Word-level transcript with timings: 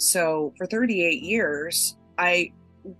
So 0.00 0.54
for 0.56 0.64
38 0.64 1.22
years, 1.22 1.98
I 2.16 2.52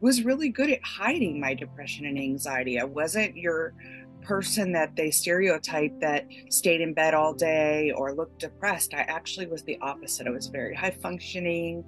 was 0.03 0.23
really 0.23 0.51
good 0.51 0.71
at 0.71 0.85
hiding 0.85 1.41
my 1.41 1.55
depression 1.55 2.05
and 2.05 2.19
anxiety. 2.19 2.79
I 2.79 2.85
wasn't 2.85 3.39
your 3.39 3.73
person 4.21 4.73
that 4.73 4.95
they 4.97 5.11
stereotype 5.11 5.99
that 6.01 6.27
stayed 6.51 6.83
in 6.83 6.93
bed 6.93 7.15
all 7.15 7.33
day 7.33 7.91
or 7.97 8.13
looked 8.13 8.41
depressed. 8.41 8.93
I 8.93 9.01
actually 9.01 9.47
was 9.47 9.63
the 9.63 9.79
opposite. 9.81 10.27
I 10.27 10.31
was 10.31 10.49
very 10.49 10.75
high 10.75 10.91
functioning. 10.91 11.85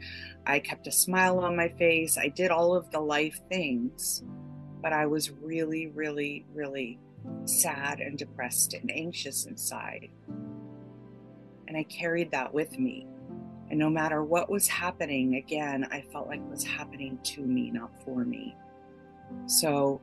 I 0.47 0.61
kept 0.61 0.87
a 0.87 0.93
smile 0.93 1.41
on 1.41 1.55
my 1.55 1.69
face. 1.69 2.17
I 2.17 2.29
did 2.29 2.51
all 2.51 2.75
of 2.75 2.91
the 2.91 3.01
life 3.01 3.39
things, 3.51 4.25
but 4.81 4.95
I 4.95 5.05
was 5.05 5.31
really, 5.31 5.89
really, 5.89 6.47
really 6.55 6.99
sad 7.45 8.01
and 8.01 8.17
depressed 8.17 8.73
and 8.73 8.91
anxious 8.91 9.45
inside. 9.45 10.09
And 11.69 11.77
I 11.77 11.83
carried 11.83 12.31
that 12.31 12.55
with 12.55 12.79
me. 12.79 13.07
And 13.73 13.79
no 13.79 13.89
matter 13.89 14.23
what 14.23 14.51
was 14.51 14.69
happening, 14.69 15.37
again, 15.37 15.89
I 15.91 16.03
felt 16.13 16.29
like 16.29 16.41
it 16.41 16.51
was 16.51 16.63
happening 16.63 17.19
to 17.23 17.41
me, 17.41 17.71
not 17.71 17.91
for 18.05 18.23
me. 18.23 18.55
So, 19.47 19.99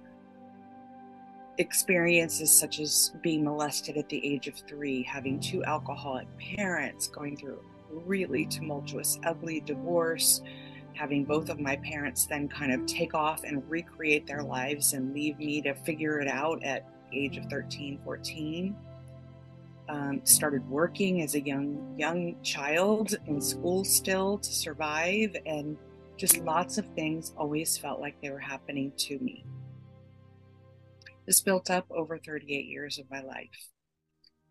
experiences 1.60 2.52
such 2.52 2.80
as 2.80 3.14
being 3.22 3.44
molested 3.44 3.96
at 3.96 4.10
the 4.10 4.26
age 4.26 4.48
of 4.48 4.56
three, 4.68 5.04
having 5.04 5.40
two 5.40 5.64
alcoholic 5.66 6.28
parents, 6.40 7.10
going 7.10 7.38
through 7.38 7.60
really 7.92 8.48
tumultuous, 8.48 9.20
ugly 9.24 9.60
divorce, 9.60 10.42
having 10.94 11.24
both 11.24 11.50
of 11.50 11.60
my 11.60 11.76
parents 11.76 12.26
then 12.26 12.48
kind 12.48 12.74
of 12.74 12.88
take 12.88 13.14
off 13.14 13.44
and 13.44 13.62
recreate 13.70 14.26
their 14.26 14.42
lives 14.42 14.94
and 14.94 15.14
leave 15.14 15.38
me 15.38 15.62
to 15.62 15.76
figure 15.76 16.20
it 16.20 16.28
out 16.28 16.64
at 16.64 16.90
age 17.14 17.38
of 17.38 17.46
13 17.46 18.00
14 18.04 18.76
um, 19.90 20.22
started 20.24 20.68
working 20.70 21.24
as 21.24 21.34
a 21.36 21.42
young 21.42 21.96
young 21.98 22.42
child 22.44 23.16
in 23.26 23.42
school 23.42 23.84
still 23.84 24.38
to 24.38 24.54
survive 24.54 25.36
and 25.46 25.78
just 26.16 26.38
lots 26.40 26.78
of 26.78 26.86
things 26.96 27.34
always 27.38 27.78
felt 27.78 28.00
like 28.00 28.16
they 28.22 28.30
were 28.30 28.40
happening 28.40 28.92
to 28.98 29.18
me. 29.20 29.44
This 31.26 31.42
built 31.42 31.70
up 31.70 31.86
over 31.90 32.18
38 32.18 32.66
years 32.66 33.00
of 33.00 33.10
my 33.10 33.22
life. 33.22 33.70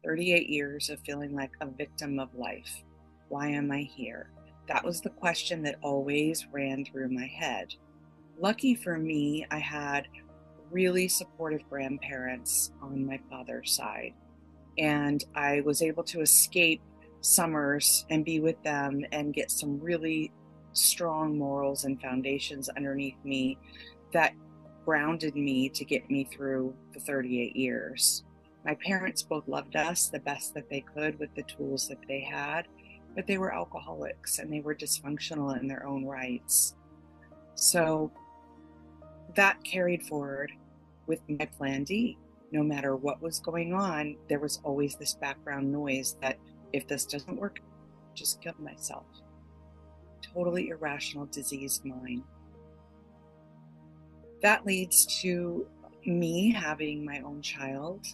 38 0.05 0.49
years 0.49 0.91
of 0.91 1.01
feeling 1.01 1.35
like 1.35 1.53
a 1.61 1.67
victim 1.67 2.19
of 2.19 2.35
life. 2.35 2.83
Why 3.29 3.49
am 3.49 3.71
i 3.71 3.81
here? 3.81 4.31
That 4.67 4.85
was 4.85 5.01
the 5.01 5.11
question 5.11 5.63
that 5.63 5.77
always 5.83 6.47
ran 6.51 6.85
through 6.85 7.11
my 7.11 7.27
head. 7.27 7.75
Lucky 8.41 8.75
for 8.75 8.99
me 8.99 9.47
i 9.51 9.59
had 9.59 10.09
really 10.71 11.09
supportive 11.09 11.69
grandparents 11.69 12.73
on 12.83 13.07
my 13.07 13.19
father's 13.31 13.73
side 13.73 14.15
and 14.79 15.25
I 15.35 15.61
was 15.61 15.83
able 15.83 16.05
to 16.05 16.21
escape 16.21 16.81
summers 17.21 18.07
and 18.11 18.25
be 18.25 18.41
with 18.41 18.63
them 18.63 19.05
and 19.13 19.35
get 19.35 19.51
some 19.51 19.81
really 19.81 20.33
strong 20.73 21.37
morals 21.37 21.85
and 21.85 22.01
foundations 22.01 22.69
underneath 22.69 23.17
me 23.25 23.59
that 24.13 24.33
grounded 24.85 25.35
me 25.35 25.69
to 25.69 25.85
get 25.85 26.09
me 26.11 26.25
through 26.25 26.75
the 26.95 27.01
38 27.01 27.57
years. 27.57 28.25
My 28.65 28.75
parents 28.77 29.23
both 29.23 29.47
loved 29.49 29.77
us 29.77 30.09
the 30.09 30.21
best 30.21 30.55
that 30.55 30.71
they 30.71 30.81
could 30.81 31.19
with 31.19 31.35
the 31.35 31.43
tools 31.43 31.89
that 31.89 31.99
they 32.07 32.21
had, 32.21 32.69
but 33.15 33.27
they 33.27 33.39
were 33.39 33.53
alcoholics 33.53 34.39
and 34.39 34.53
they 34.53 34.61
were 34.61 34.75
dysfunctional 34.75 35.59
in 35.59 35.67
their 35.67 35.87
own 35.87 36.05
rights. 36.05 36.75
So 37.55 38.13
that 39.35 39.63
carried 39.65 40.05
forward 40.05 40.53
with 41.07 41.21
my 41.29 41.47
plan 41.47 41.85
D 41.85 42.17
no 42.51 42.63
matter 42.63 42.97
what 42.97 43.21
was 43.21 43.41
going 43.41 43.75
on, 43.75 44.17
there 44.29 44.41
was 44.41 44.61
always 44.65 44.97
this 44.97 45.15
background 45.15 45.71
noise 45.71 46.17
that 46.23 46.39
if 46.73 46.87
this 46.87 47.05
doesn't 47.05 47.39
work, 47.39 47.61
just 48.15 48.41
kill 48.41 48.55
myself. 48.59 49.05
Totally 50.23 50.69
irrational, 50.69 51.27
diseased 51.27 51.85
mind. 51.85 52.23
That 54.43 54.65
leads 54.65 55.07
to 55.23 55.67
me 56.07 56.53
having 56.53 57.05
my 57.05 57.21
own 57.21 57.43
child 57.43 58.07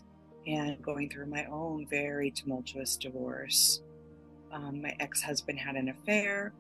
and 0.47 0.81
going 0.83 1.09
through 1.09 1.27
my 1.27 1.45
own 1.47 1.87
very 1.89 2.31
tumultuous 2.31 2.97
divorce. 2.97 3.83
Um, 4.53 4.83
my 4.83 4.97
ex 5.01 5.23
husband 5.23 5.59
had 5.59 5.77
an 5.77 5.89
affair, 5.89 6.53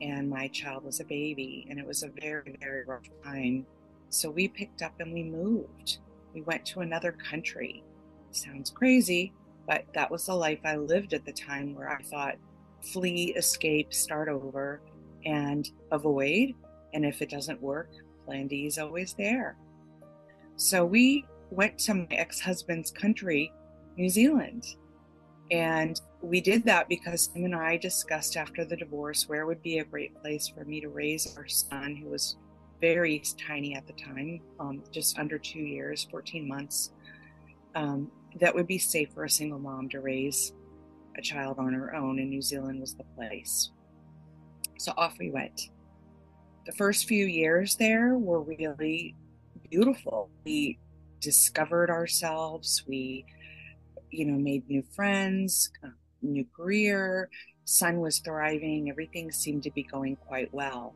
and 0.00 0.28
my 0.28 0.48
child 0.48 0.84
was 0.84 1.00
a 1.00 1.04
baby, 1.04 1.66
and 1.68 1.78
it 1.78 1.86
was 1.86 2.02
a 2.02 2.08
very, 2.20 2.56
very 2.60 2.84
rough 2.84 3.08
time. 3.24 3.66
So 4.10 4.30
we 4.30 4.48
picked 4.48 4.82
up 4.82 4.94
and 5.00 5.12
we 5.12 5.22
moved 5.22 5.98
we 6.34 6.42
went 6.42 6.64
to 6.66 6.80
another 6.80 7.12
country. 7.12 7.82
Sounds 8.30 8.70
crazy, 8.70 9.32
but 9.66 9.84
that 9.94 10.10
was 10.10 10.26
the 10.26 10.34
life 10.34 10.60
I 10.64 10.76
lived 10.76 11.14
at 11.14 11.24
the 11.24 11.32
time 11.32 11.74
where 11.74 11.90
I 11.90 12.02
thought 12.02 12.36
flee, 12.82 13.34
escape, 13.36 13.92
start 13.92 14.28
over, 14.28 14.80
and 15.24 15.68
avoid. 15.90 16.54
And 16.94 17.04
if 17.04 17.22
it 17.22 17.30
doesn't 17.30 17.60
work, 17.60 17.90
plan 18.24 18.46
D 18.46 18.66
is 18.66 18.78
always 18.78 19.14
there. 19.14 19.56
So 20.56 20.84
we 20.84 21.24
went 21.50 21.78
to 21.80 21.94
my 21.94 22.06
ex 22.10 22.40
husband's 22.40 22.90
country, 22.90 23.52
New 23.96 24.08
Zealand. 24.08 24.66
And 25.50 26.00
we 26.22 26.40
did 26.40 26.64
that 26.64 26.88
because 26.88 27.30
him 27.34 27.44
and 27.44 27.56
I 27.56 27.76
discussed 27.76 28.36
after 28.36 28.64
the 28.64 28.76
divorce 28.76 29.28
where 29.28 29.46
would 29.46 29.62
be 29.62 29.78
a 29.78 29.84
great 29.84 30.14
place 30.20 30.48
for 30.48 30.64
me 30.64 30.80
to 30.80 30.88
raise 30.88 31.36
our 31.36 31.48
son, 31.48 31.96
who 31.96 32.08
was 32.08 32.36
very 32.80 33.22
tiny 33.38 33.74
at 33.74 33.86
the 33.86 33.92
time, 33.92 34.40
um, 34.58 34.82
just 34.90 35.18
under 35.18 35.38
two 35.38 35.60
years, 35.60 36.06
14 36.10 36.48
months, 36.48 36.92
um, 37.74 38.10
that 38.40 38.54
would 38.54 38.66
be 38.66 38.78
safe 38.78 39.12
for 39.12 39.24
a 39.24 39.30
single 39.30 39.58
mom 39.58 39.88
to 39.90 40.00
raise 40.00 40.52
a 41.16 41.22
child 41.22 41.58
on 41.58 41.72
her 41.72 41.94
own, 41.94 42.18
and 42.18 42.30
New 42.30 42.42
Zealand 42.42 42.80
was 42.80 42.94
the 42.94 43.04
place. 43.16 43.70
So 44.78 44.92
off 44.96 45.18
we 45.18 45.30
went. 45.30 45.68
The 46.66 46.72
first 46.72 47.06
few 47.06 47.26
years 47.26 47.76
there 47.76 48.16
were 48.16 48.40
really 48.40 49.14
beautiful. 49.70 50.30
We 50.44 50.78
discovered 51.20 51.90
ourselves. 51.90 52.84
We, 52.86 53.26
you 54.10 54.24
know, 54.24 54.38
made 54.38 54.68
new 54.68 54.82
friends, 54.94 55.70
uh, 55.84 55.88
new 56.22 56.46
career. 56.56 57.28
Son 57.64 58.00
was 58.00 58.20
thriving. 58.20 58.88
Everything 58.88 59.30
seemed 59.30 59.64
to 59.64 59.70
be 59.70 59.82
going 59.82 60.16
quite 60.16 60.52
well 60.54 60.94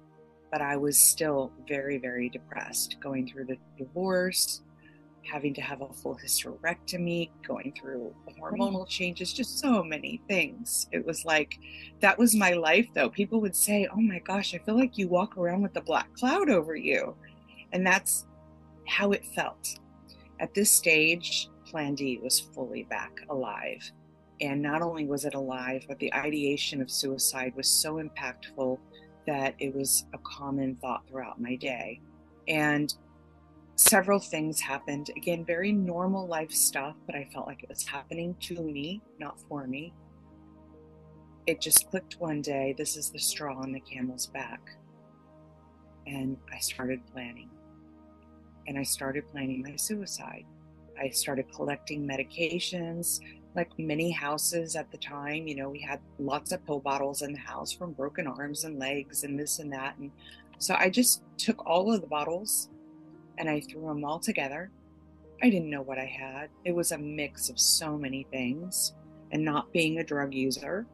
but 0.54 0.62
I 0.62 0.76
was 0.76 0.96
still 0.96 1.50
very, 1.66 1.98
very 1.98 2.28
depressed 2.28 2.98
going 3.02 3.26
through 3.26 3.46
the 3.46 3.56
divorce, 3.76 4.62
having 5.28 5.52
to 5.54 5.60
have 5.60 5.82
a 5.82 5.92
full 5.92 6.16
hysterectomy, 6.16 7.30
going 7.44 7.74
through 7.76 8.14
hormonal 8.40 8.86
changes, 8.86 9.32
just 9.32 9.58
so 9.58 9.82
many 9.82 10.22
things. 10.28 10.86
It 10.92 11.04
was 11.04 11.24
like 11.24 11.58
that 11.98 12.16
was 12.16 12.36
my 12.36 12.52
life, 12.52 12.86
though. 12.94 13.10
People 13.10 13.40
would 13.40 13.56
say, 13.56 13.88
Oh 13.92 14.00
my 14.00 14.20
gosh, 14.20 14.54
I 14.54 14.58
feel 14.58 14.76
like 14.76 14.96
you 14.96 15.08
walk 15.08 15.36
around 15.36 15.62
with 15.62 15.76
a 15.76 15.80
black 15.80 16.14
cloud 16.14 16.48
over 16.48 16.76
you. 16.76 17.16
And 17.72 17.84
that's 17.84 18.28
how 18.86 19.10
it 19.10 19.26
felt. 19.34 19.80
At 20.38 20.54
this 20.54 20.70
stage, 20.70 21.50
Plan 21.66 21.96
D 21.96 22.20
was 22.22 22.38
fully 22.38 22.84
back 22.84 23.10
alive. 23.28 23.90
And 24.40 24.62
not 24.62 24.82
only 24.82 25.04
was 25.04 25.24
it 25.24 25.34
alive, 25.34 25.84
but 25.88 25.98
the 25.98 26.14
ideation 26.14 26.80
of 26.80 26.92
suicide 26.92 27.54
was 27.56 27.66
so 27.66 27.94
impactful 27.94 28.78
that 29.26 29.54
it 29.58 29.74
was 29.74 30.06
a 30.12 30.18
common 30.18 30.76
thought 30.76 31.06
throughout 31.08 31.40
my 31.40 31.56
day. 31.56 32.00
And 32.48 32.94
several 33.76 34.18
things 34.18 34.60
happened. 34.60 35.10
Again, 35.16 35.44
very 35.44 35.72
normal 35.72 36.26
life 36.26 36.52
stuff, 36.52 36.96
but 37.06 37.14
I 37.14 37.28
felt 37.32 37.46
like 37.46 37.62
it 37.62 37.68
was 37.68 37.84
happening 37.86 38.36
to 38.40 38.62
me, 38.62 39.02
not 39.18 39.40
for 39.48 39.66
me. 39.66 39.92
It 41.46 41.60
just 41.60 41.90
clicked 41.90 42.20
one 42.20 42.40
day. 42.40 42.74
This 42.76 42.96
is 42.96 43.10
the 43.10 43.18
straw 43.18 43.58
on 43.58 43.72
the 43.72 43.80
camel's 43.80 44.26
back. 44.26 44.60
And 46.06 46.36
I 46.52 46.58
started 46.58 47.00
planning. 47.12 47.50
And 48.66 48.78
I 48.78 48.82
started 48.82 49.30
planning 49.30 49.62
my 49.62 49.76
suicide. 49.76 50.44
I 50.98 51.08
started 51.10 51.52
collecting 51.52 52.06
medications, 52.06 53.20
like 53.54 53.70
many 53.78 54.10
houses 54.10 54.76
at 54.76 54.90
the 54.90 54.98
time, 54.98 55.46
you 55.46 55.54
know, 55.54 55.70
we 55.70 55.80
had 55.80 56.00
lots 56.18 56.52
of 56.52 56.64
pill 56.66 56.80
bottles 56.80 57.22
in 57.22 57.32
the 57.32 57.38
house 57.38 57.72
from 57.72 57.92
broken 57.92 58.26
arms 58.26 58.64
and 58.64 58.78
legs 58.78 59.24
and 59.24 59.38
this 59.38 59.58
and 59.58 59.72
that. 59.72 59.96
And 59.98 60.10
so 60.58 60.74
I 60.74 60.90
just 60.90 61.22
took 61.38 61.64
all 61.66 61.92
of 61.92 62.00
the 62.00 62.06
bottles 62.06 62.68
and 63.38 63.48
I 63.48 63.60
threw 63.60 63.86
them 63.86 64.04
all 64.04 64.18
together. 64.18 64.70
I 65.42 65.50
didn't 65.50 65.70
know 65.70 65.82
what 65.82 65.98
I 65.98 66.06
had. 66.06 66.48
It 66.64 66.74
was 66.74 66.92
a 66.92 66.98
mix 66.98 67.48
of 67.48 67.58
so 67.58 67.96
many 67.96 68.26
things. 68.30 68.94
And 69.32 69.44
not 69.44 69.72
being 69.72 69.98
a 69.98 70.04
drug 70.04 70.32
user, 70.32 70.86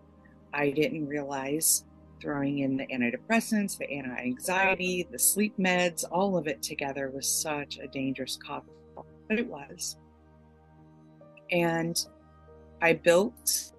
I 0.54 0.70
didn't 0.70 1.06
realize 1.06 1.84
throwing 2.20 2.60
in 2.60 2.76
the 2.76 2.86
antidepressants, 2.86 3.76
the 3.78 3.90
anti 3.90 4.16
anxiety, 4.16 5.06
the 5.10 5.18
sleep 5.18 5.54
meds, 5.58 6.04
all 6.10 6.36
of 6.36 6.46
it 6.46 6.62
together 6.62 7.10
was 7.10 7.28
such 7.28 7.78
a 7.78 7.86
dangerous 7.88 8.38
cocktail. 8.44 9.06
But 9.28 9.38
it 9.38 9.46
was. 9.46 9.96
And 11.50 12.02
I 12.82 12.94
built 12.94 13.72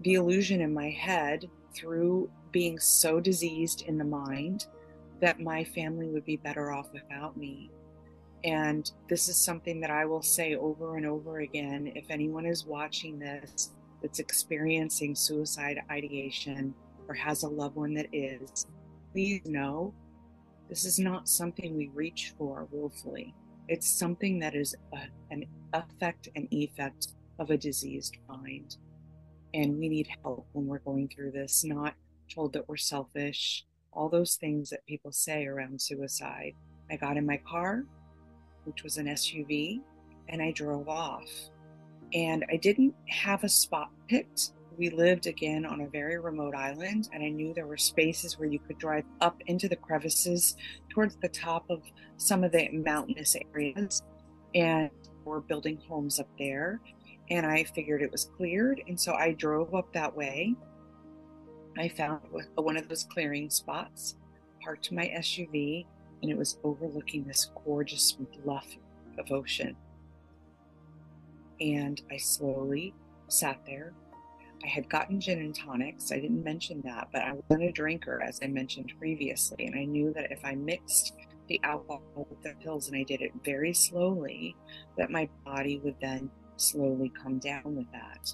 the 0.00 0.14
illusion 0.14 0.60
in 0.60 0.72
my 0.72 0.90
head 0.90 1.48
through 1.74 2.30
being 2.52 2.78
so 2.78 3.20
diseased 3.20 3.82
in 3.82 3.98
the 3.98 4.04
mind 4.04 4.66
that 5.20 5.40
my 5.40 5.64
family 5.64 6.08
would 6.08 6.24
be 6.24 6.36
better 6.36 6.72
off 6.72 6.92
without 6.92 7.36
me. 7.36 7.70
And 8.44 8.90
this 9.08 9.28
is 9.28 9.36
something 9.36 9.80
that 9.80 9.90
I 9.90 10.06
will 10.06 10.22
say 10.22 10.54
over 10.54 10.96
and 10.96 11.04
over 11.04 11.40
again. 11.40 11.92
If 11.94 12.06
anyone 12.08 12.46
is 12.46 12.64
watching 12.64 13.18
this 13.18 13.70
that's 14.00 14.18
experiencing 14.18 15.14
suicide 15.14 15.80
ideation 15.90 16.74
or 17.08 17.14
has 17.14 17.42
a 17.42 17.48
loved 17.48 17.76
one 17.76 17.94
that 17.94 18.08
is, 18.12 18.66
please 19.12 19.42
know 19.44 19.92
this 20.68 20.84
is 20.84 20.98
not 20.98 21.28
something 21.28 21.76
we 21.76 21.90
reach 21.94 22.32
for 22.38 22.66
willfully. 22.70 23.34
It's 23.68 23.90
something 23.90 24.38
that 24.38 24.54
is 24.54 24.74
a, 24.94 25.00
an 25.30 25.44
effect 25.74 26.28
and 26.34 26.48
effect 26.52 27.08
of 27.40 27.50
a 27.50 27.56
diseased 27.56 28.18
mind. 28.28 28.76
And 29.54 29.78
we 29.78 29.88
need 29.88 30.08
help 30.22 30.46
when 30.52 30.66
we're 30.66 30.78
going 30.78 31.08
through 31.08 31.32
this, 31.32 31.64
not 31.64 31.94
told 32.32 32.52
that 32.52 32.68
we're 32.68 32.76
selfish, 32.76 33.66
all 33.92 34.08
those 34.08 34.36
things 34.36 34.70
that 34.70 34.86
people 34.86 35.10
say 35.10 35.46
around 35.46 35.80
suicide. 35.82 36.52
I 36.90 36.96
got 36.96 37.16
in 37.16 37.26
my 37.26 37.38
car, 37.38 37.84
which 38.64 38.84
was 38.84 38.98
an 38.98 39.06
SUV, 39.06 39.80
and 40.28 40.40
I 40.40 40.52
drove 40.52 40.88
off. 40.88 41.28
And 42.12 42.44
I 42.50 42.56
didn't 42.56 42.94
have 43.08 43.42
a 43.42 43.48
spot 43.48 43.90
picked. 44.06 44.52
We 44.76 44.90
lived 44.90 45.26
again 45.26 45.64
on 45.66 45.80
a 45.80 45.88
very 45.88 46.18
remote 46.18 46.54
island, 46.54 47.08
and 47.12 47.22
I 47.22 47.28
knew 47.28 47.52
there 47.52 47.66
were 47.66 47.76
spaces 47.76 48.38
where 48.38 48.48
you 48.48 48.58
could 48.60 48.78
drive 48.78 49.04
up 49.20 49.40
into 49.46 49.68
the 49.68 49.76
crevices 49.76 50.56
towards 50.88 51.16
the 51.16 51.28
top 51.28 51.64
of 51.70 51.82
some 52.16 52.44
of 52.44 52.52
the 52.52 52.68
mountainous 52.70 53.36
areas. 53.52 54.02
And 54.54 54.90
we're 55.24 55.40
building 55.40 55.78
homes 55.88 56.18
up 56.18 56.28
there. 56.38 56.80
And 57.30 57.46
I 57.46 57.64
figured 57.64 58.02
it 58.02 58.10
was 58.10 58.24
cleared. 58.36 58.82
And 58.88 59.00
so 59.00 59.14
I 59.14 59.32
drove 59.32 59.74
up 59.74 59.92
that 59.92 60.14
way. 60.14 60.54
I 61.78 61.88
found 61.88 62.20
one 62.56 62.76
of 62.76 62.88
those 62.88 63.04
clearing 63.04 63.48
spots, 63.48 64.16
parked 64.62 64.90
my 64.90 65.06
SUV, 65.16 65.86
and 66.22 66.30
it 66.30 66.36
was 66.36 66.58
overlooking 66.64 67.24
this 67.24 67.50
gorgeous 67.64 68.12
bluff 68.42 68.66
of 69.18 69.30
ocean. 69.30 69.76
And 71.60 72.00
I 72.10 72.16
slowly 72.16 72.94
sat 73.28 73.60
there. 73.66 73.92
I 74.62 74.66
had 74.66 74.90
gotten 74.90 75.20
gin 75.20 75.38
and 75.38 75.54
tonics. 75.54 76.12
I 76.12 76.20
didn't 76.20 76.44
mention 76.44 76.82
that, 76.82 77.08
but 77.12 77.22
I 77.22 77.32
wasn't 77.32 77.68
a 77.68 77.72
drinker, 77.72 78.20
as 78.22 78.40
I 78.42 78.48
mentioned 78.48 78.92
previously. 78.98 79.66
And 79.66 79.74
I 79.74 79.84
knew 79.84 80.12
that 80.14 80.32
if 80.32 80.44
I 80.44 80.54
mixed 80.54 81.14
the 81.48 81.60
alcohol 81.62 82.26
with 82.28 82.42
the 82.42 82.54
pills 82.62 82.88
and 82.88 82.96
I 82.96 83.02
did 83.02 83.22
it 83.22 83.32
very 83.44 83.72
slowly, 83.72 84.54
that 84.98 85.10
my 85.10 85.28
body 85.44 85.80
would 85.82 85.96
then 86.00 86.30
slowly 86.60 87.10
come 87.10 87.38
down 87.38 87.76
with 87.76 87.90
that. 87.92 88.32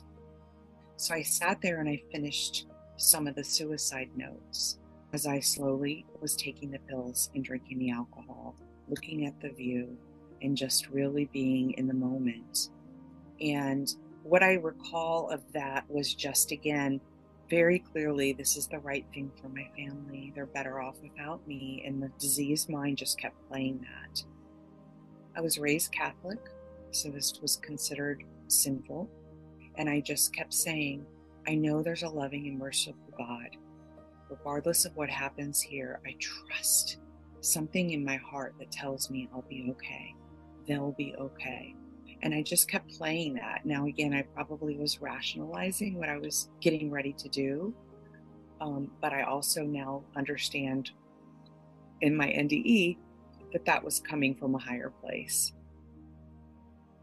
So 0.97 1.15
I 1.15 1.23
sat 1.23 1.61
there 1.61 1.81
and 1.81 1.89
I 1.89 2.03
finished 2.11 2.67
some 2.97 3.27
of 3.27 3.35
the 3.35 3.45
suicide 3.45 4.11
notes 4.17 4.79
as 5.13 5.27
I 5.27 5.41
slowly 5.41 6.05
was 6.21 6.35
taking 6.37 6.71
the 6.71 6.79
pills 6.81 7.31
and 7.35 7.45
drinking 7.45 7.79
the 7.79 7.91
alcohol, 7.91 8.55
looking 8.89 9.27
at 9.27 9.41
the 9.41 9.51
view, 9.51 9.97
and 10.43 10.57
just 10.57 10.89
really 10.89 11.27
being 11.33 11.73
in 11.73 11.87
the 11.87 11.95
moment. 11.95 12.71
And 13.41 13.93
what 14.23 14.43
I 14.43 14.55
recall 14.55 15.31
of 15.31 15.41
that 15.53 15.85
was 15.89 16.15
just 16.15 16.53
again, 16.53 17.01
very 17.49 17.79
clearly, 17.79 18.33
this 18.33 18.57
is 18.57 18.67
the 18.67 18.81
right 18.81 19.07
thing 19.15 19.31
for 19.41 19.49
my 19.49 19.69
family. 19.77 20.33
They're 20.35 20.47
better 20.47 20.81
off 20.81 20.97
without 21.01 21.47
me. 21.47 21.85
And 21.87 22.03
the 22.03 22.11
diseased 22.19 22.69
mind 22.69 22.99
just 22.99 23.21
kept 23.21 23.37
playing 23.49 23.81
that. 23.83 24.25
I 25.37 25.41
was 25.41 25.59
raised 25.59 25.93
Catholic, 25.93 26.41
so 26.91 27.11
this 27.11 27.35
was 27.41 27.57
considered 27.57 28.25
sinful. 28.49 29.11
And 29.77 29.89
I 29.89 30.01
just 30.01 30.35
kept 30.35 30.55
saying, 30.55 31.05
I 31.47 31.55
know 31.55 31.83
there's 31.83 32.03
a 32.03 32.09
loving 32.09 32.47
and 32.49 32.59
merciful 32.59 33.13
God. 33.17 33.57
Regardless 34.29 34.85
of 34.85 34.97
what 34.97 35.09
happens 35.09 35.61
here, 35.61 36.01
I 36.07 36.17
trust 36.19 36.99
something 37.41 37.91
in 37.91 38.05
my 38.05 38.17
heart 38.17 38.55
that 38.59 38.73
tells 38.73 39.11
me 39.11 39.29
I'll 39.33 39.43
be 39.43 39.69
okay. 39.71 40.15
They'll 40.67 40.93
be 40.93 41.15
okay. 41.17 41.75
And 42.23 42.35
I 42.35 42.43
just 42.43 42.69
kept 42.69 42.97
playing 42.97 43.35
that. 43.35 43.65
Now, 43.65 43.87
again, 43.87 44.15
I 44.15 44.23
probably 44.23 44.77
was 44.77 45.01
rationalizing 45.01 45.99
what 45.99 46.09
I 46.09 46.17
was 46.17 46.49
getting 46.61 46.91
ready 46.91 47.13
to 47.13 47.29
do. 47.29 47.75
Um, 48.61 48.91
but 49.03 49.13
I 49.13 49.23
also 49.23 49.63
now 49.63 50.03
understand 50.17 50.91
in 52.01 52.17
my 52.17 52.27
NDE 52.27 52.97
that 53.53 53.65
that 53.67 53.85
was 53.85 54.01
coming 54.01 54.35
from 54.35 54.55
a 54.55 54.59
higher 54.59 54.93
place. 55.03 55.53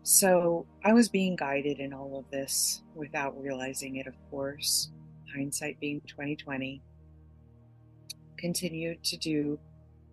So 0.04 0.66
I 0.84 0.92
was 0.92 1.08
being 1.08 1.38
guided 1.38 1.80
in 1.80 1.94
all 1.94 2.20
of 2.20 2.30
this 2.30 2.84
without 2.94 3.42
realizing 3.42 3.96
it, 3.96 4.06
of 4.06 4.16
course. 4.30 4.92
Hindsight 5.34 5.80
being 5.80 6.02
2020. 6.02 6.82
Continued 8.38 9.02
to 9.06 9.18
do 9.18 9.58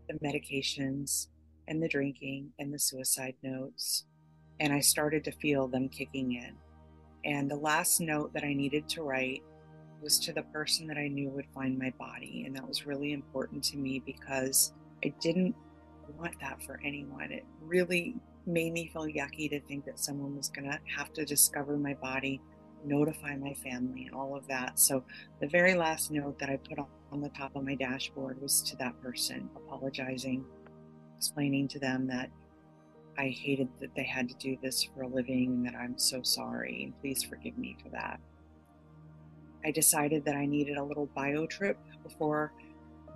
the 0.09 0.15
medications 0.25 1.27
and 1.67 1.83
the 1.83 1.89
drinking 1.89 2.53
and 2.61 2.73
the 2.73 2.79
suicide 2.79 3.35
notes. 3.43 4.05
And 4.61 4.73
I 4.73 4.79
started 4.79 5.25
to 5.25 5.33
feel 5.33 5.67
them 5.67 5.89
kicking 5.89 6.35
in. 6.35 6.55
And 7.25 7.51
the 7.51 7.57
last 7.57 8.01
note 8.01 8.33
that 8.35 8.45
I 8.45 8.55
needed 8.55 8.89
to 8.91 9.03
write 9.03 9.43
was 10.01 10.21
to 10.21 10.33
the 10.33 10.43
person 10.45 10.87
that 10.87 10.99
I 10.99 11.09
knew 11.09 11.31
would 11.31 11.47
find 11.53 11.77
my 11.77 11.93
body. 11.99 12.45
And 12.47 12.55
that 12.55 12.67
was 12.67 12.87
really 12.87 13.13
important 13.13 13.65
to 13.65 13.77
me 13.77 14.01
because 14.07 14.73
I 15.05 15.13
didn't 15.21 15.57
want 16.17 16.39
that 16.41 16.63
for 16.63 16.81
anyone. 16.85 17.33
It 17.33 17.45
really 17.61 18.15
made 18.47 18.73
me 18.73 18.91
feel 18.93 19.07
yucky 19.07 19.49
to 19.51 19.61
think 19.61 19.85
that 19.85 19.99
someone 19.99 20.37
was 20.37 20.49
going 20.49 20.71
to 20.71 20.79
have 20.97 21.13
to 21.15 21.25
discover 21.25 21.77
my 21.77 21.95
body, 21.95 22.41
notify 22.85 23.37
my 23.37 23.55
family, 23.55 24.07
and 24.07 24.15
all 24.15 24.37
of 24.37 24.47
that. 24.49 24.79
So, 24.79 25.05
the 25.41 25.49
very 25.49 25.75
last 25.75 26.11
note 26.11 26.39
that 26.39 26.51
I 26.51 26.57
put 26.57 26.79
on 27.13 27.21
the 27.21 27.29
top 27.31 27.57
of 27.57 27.65
my 27.65 27.75
dashboard 27.75 28.41
was 28.41 28.63
to 28.63 28.77
that 28.77 29.01
person, 29.03 29.51
apologizing, 29.57 30.45
explaining 31.17 31.69
to 31.69 31.79
them 31.79 32.07
that 32.07 32.31
I 33.19 33.29
hated 33.29 33.69
that 33.81 33.95
they 33.95 34.05
had 34.05 34.29
to 34.31 34.35
do 34.37 34.57
this 34.63 34.83
for 34.83 35.03
a 35.03 35.09
living 35.09 35.53
and 35.53 35.67
that 35.67 35.75
I'm 35.75 35.99
so 35.99 36.23
sorry 36.23 36.95
please 37.03 37.23
forgive 37.23 37.59
me 37.59 37.77
for 37.83 37.91
that. 37.91 38.19
I 39.63 39.71
decided 39.71 40.25
that 40.25 40.37
I 40.37 40.47
needed 40.47 40.79
a 40.79 40.83
little 40.83 41.07
bio 41.15 41.45
trip 41.47 41.77
before 42.03 42.53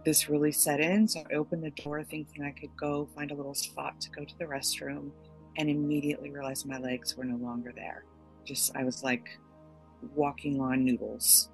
this 0.04 0.28
really 0.28 0.52
set 0.52 0.80
in. 0.80 1.08
So 1.08 1.22
I 1.30 1.34
opened 1.34 1.64
the 1.64 1.70
door 1.70 2.02
thinking 2.04 2.44
I 2.44 2.50
could 2.50 2.76
go 2.76 3.08
find 3.14 3.30
a 3.30 3.34
little 3.34 3.54
spot 3.54 4.00
to 4.02 4.10
go 4.10 4.24
to 4.24 4.38
the 4.38 4.44
restroom 4.44 5.10
and 5.56 5.70
immediately 5.70 6.30
realized 6.30 6.66
my 6.66 6.78
legs 6.78 7.16
were 7.16 7.24
no 7.24 7.36
longer 7.36 7.72
there. 7.74 8.04
Just, 8.44 8.76
I 8.76 8.84
was 8.84 9.02
like 9.02 9.38
walking 10.14 10.60
on 10.60 10.84
noodles. 10.84 11.50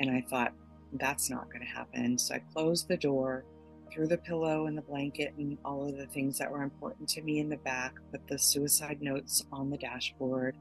And 0.00 0.10
I 0.10 0.24
thought, 0.28 0.52
that's 0.94 1.30
not 1.30 1.50
going 1.50 1.60
to 1.60 1.66
happen. 1.66 2.18
So 2.18 2.34
I 2.34 2.42
closed 2.52 2.88
the 2.88 2.96
door, 2.96 3.44
threw 3.92 4.06
the 4.06 4.18
pillow 4.18 4.66
and 4.66 4.76
the 4.76 4.82
blanket 4.82 5.34
and 5.38 5.58
all 5.64 5.88
of 5.88 5.96
the 5.96 6.06
things 6.06 6.38
that 6.38 6.50
were 6.50 6.62
important 6.62 7.08
to 7.10 7.22
me 7.22 7.38
in 7.38 7.48
the 7.48 7.56
back, 7.58 7.94
put 8.10 8.26
the 8.26 8.38
suicide 8.38 9.00
notes 9.00 9.44
on 9.52 9.70
the 9.70 9.76
dashboard, 9.76 10.56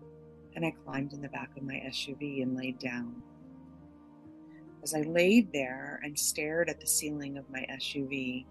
and 0.55 0.65
I 0.65 0.73
climbed 0.85 1.13
in 1.13 1.21
the 1.21 1.29
back 1.29 1.49
of 1.57 1.63
my 1.63 1.81
SUV 1.87 2.43
and 2.43 2.55
laid 2.55 2.79
down. 2.79 3.21
As 4.83 4.93
I 4.93 5.01
laid 5.01 5.53
there 5.53 6.01
and 6.03 6.19
stared 6.19 6.69
at 6.69 6.81
the 6.81 6.87
ceiling 6.87 7.37
of 7.37 7.49
my 7.49 7.65
SUV, 7.71 8.45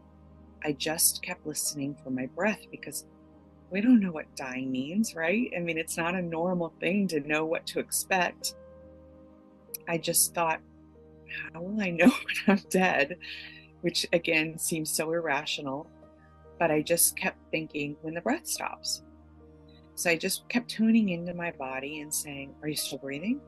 I 0.65 0.73
just 0.73 1.23
kept 1.23 1.47
listening 1.47 1.95
for 2.03 2.09
my 2.09 2.25
breath 2.25 2.63
because 2.71 3.05
we 3.71 3.83
don't 3.83 4.01
know 4.01 4.13
what 4.13 4.35
dying 4.35 4.73
means, 4.73 5.15
right? 5.15 5.53
I 5.55 5.61
mean, 5.61 5.77
it's 5.77 5.99
not 5.99 6.15
a 6.15 6.23
normal 6.23 6.73
thing 6.81 7.07
to 7.09 7.21
know 7.21 7.45
what 7.45 7.67
to 7.69 7.81
expect. 7.81 8.55
I 9.87 9.99
just 9.99 10.35
thought, 10.35 10.61
how 11.53 11.61
will 11.61 11.83
I 11.83 11.91
know 11.91 12.09
when 12.47 12.59
I'm 12.59 12.65
dead? 12.71 13.19
Which 13.83 14.07
again 14.13 14.57
seems 14.59 14.91
so 14.91 15.13
irrational. 15.13 15.91
But 16.59 16.71
I 16.71 16.81
just 16.81 17.17
kept 17.17 17.39
thinking 17.51 17.97
when 18.01 18.15
the 18.15 18.21
breath 18.23 18.47
stops. 18.47 19.03
So 19.97 20.11
I 20.11 20.17
just 20.17 20.49
kept 20.49 20.71
tuning 20.71 21.11
into 21.11 21.35
my 21.35 21.51
body 21.51 22.01
and 22.01 22.15
saying, 22.15 22.55
Are 22.63 22.69
you 22.69 22.77
still 22.77 22.99
breathing? 22.99 23.41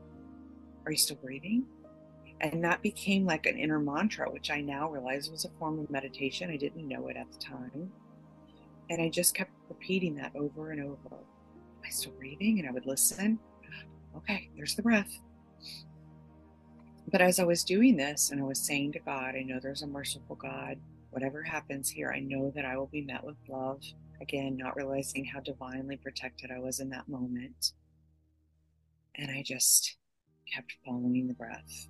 Are 0.85 0.91
you 0.91 0.97
still 0.97 1.17
breathing? 1.17 1.65
And 2.41 2.63
that 2.63 2.81
became 2.81 3.25
like 3.25 3.45
an 3.45 3.57
inner 3.57 3.79
mantra, 3.79 4.29
which 4.29 4.51
I 4.51 4.61
now 4.61 4.89
realize 4.89 5.29
was 5.29 5.45
a 5.45 5.49
form 5.57 5.79
of 5.79 5.89
meditation. 5.89 6.51
I 6.51 6.57
didn't 6.57 6.87
know 6.87 7.07
it 7.07 7.17
at 7.17 7.31
the 7.31 7.37
time. 7.37 7.91
And 8.89 9.01
I 9.01 9.09
just 9.09 9.33
kept 9.33 9.51
repeating 9.69 10.15
that 10.15 10.35
over 10.35 10.71
and 10.71 10.81
over. 10.81 11.15
Am 11.15 11.81
I 11.83 11.89
still 11.89 12.11
breathing? 12.11 12.59
And 12.59 12.67
I 12.67 12.71
would 12.71 12.85
listen. 12.85 13.39
Okay, 14.17 14.49
there's 14.55 14.75
the 14.75 14.81
breath. 14.81 15.19
But 17.11 17.21
as 17.21 17.39
I 17.39 17.43
was 17.43 17.63
doing 17.63 17.95
this 17.95 18.31
and 18.31 18.41
I 18.41 18.43
was 18.43 18.59
saying 18.59 18.93
to 18.93 18.99
God, 18.99 19.35
I 19.35 19.43
know 19.43 19.59
there's 19.61 19.83
a 19.83 19.87
merciful 19.87 20.35
God. 20.35 20.77
Whatever 21.11 21.43
happens 21.43 21.89
here, 21.89 22.11
I 22.13 22.19
know 22.19 22.51
that 22.55 22.65
I 22.65 22.77
will 22.77 22.87
be 22.87 23.01
met 23.01 23.23
with 23.23 23.37
love. 23.47 23.81
Again, 24.21 24.57
not 24.57 24.75
realizing 24.75 25.25
how 25.25 25.39
divinely 25.39 25.97
protected 25.97 26.51
I 26.51 26.59
was 26.59 26.79
in 26.79 26.89
that 26.89 27.07
moment. 27.07 27.71
And 29.15 29.31
I 29.31 29.43
just 29.43 29.95
kept 30.53 30.75
following 30.85 31.27
the 31.27 31.33
breath 31.33 31.87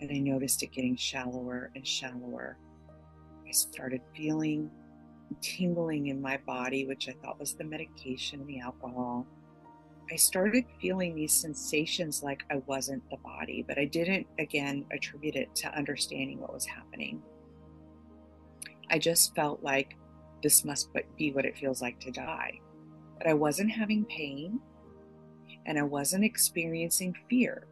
and 0.00 0.10
I 0.10 0.18
noticed 0.18 0.62
it 0.62 0.72
getting 0.72 0.96
shallower 0.96 1.70
and 1.74 1.86
shallower. 1.86 2.56
I 3.46 3.50
started 3.52 4.00
feeling 4.16 4.70
tingling 5.40 6.08
in 6.08 6.20
my 6.20 6.38
body, 6.38 6.86
which 6.86 7.08
I 7.08 7.12
thought 7.22 7.38
was 7.38 7.54
the 7.54 7.64
medication 7.64 8.46
the 8.46 8.60
alcohol. 8.60 9.26
I 10.12 10.16
started 10.16 10.64
feeling 10.80 11.14
these 11.14 11.32
sensations 11.32 12.22
like 12.22 12.42
I 12.50 12.56
wasn't 12.66 13.08
the 13.10 13.16
body, 13.18 13.64
but 13.66 13.78
I 13.78 13.84
didn't, 13.84 14.26
again, 14.38 14.84
attribute 14.90 15.36
it 15.36 15.54
to 15.56 15.76
understanding 15.76 16.40
what 16.40 16.52
was 16.52 16.66
happening. 16.66 17.22
I 18.90 18.98
just 18.98 19.34
felt 19.36 19.62
like 19.62 19.96
this 20.42 20.64
must 20.64 20.88
be 21.16 21.32
what 21.32 21.44
it 21.44 21.56
feels 21.56 21.80
like 21.80 22.00
to 22.00 22.10
die. 22.10 22.60
But 23.18 23.28
I 23.28 23.34
wasn't 23.34 23.70
having 23.70 24.04
pain 24.06 24.58
and 25.66 25.78
I 25.78 25.82
wasn't 25.82 26.24
experiencing 26.24 27.14
fear. 27.28 27.66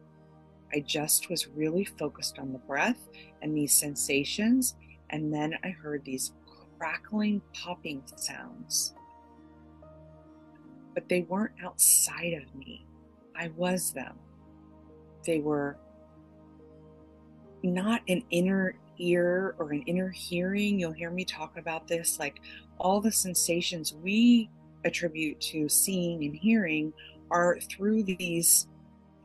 I 0.73 0.81
just 0.81 1.29
was 1.29 1.47
really 1.47 1.85
focused 1.85 2.39
on 2.39 2.53
the 2.53 2.59
breath 2.59 3.09
and 3.41 3.55
these 3.55 3.73
sensations. 3.73 4.75
And 5.09 5.33
then 5.33 5.55
I 5.63 5.69
heard 5.69 6.03
these 6.05 6.33
crackling, 6.77 7.41
popping 7.53 8.03
sounds. 8.15 8.93
But 10.93 11.09
they 11.09 11.21
weren't 11.21 11.53
outside 11.63 12.33
of 12.33 12.53
me, 12.55 12.85
I 13.35 13.49
was 13.55 13.91
them. 13.91 14.15
They 15.25 15.39
were 15.39 15.77
not 17.63 18.01
an 18.07 18.23
inner 18.29 18.75
ear 18.99 19.55
or 19.57 19.71
an 19.71 19.83
inner 19.83 20.09
hearing. 20.09 20.79
You'll 20.79 20.91
hear 20.91 21.11
me 21.11 21.25
talk 21.25 21.57
about 21.57 21.87
this. 21.87 22.19
Like 22.19 22.41
all 22.77 23.01
the 23.01 23.11
sensations 23.11 23.93
we 23.93 24.49
attribute 24.85 25.39
to 25.41 25.67
seeing 25.67 26.23
and 26.23 26.35
hearing 26.35 26.93
are 27.31 27.59
through 27.59 28.03
these 28.03 28.67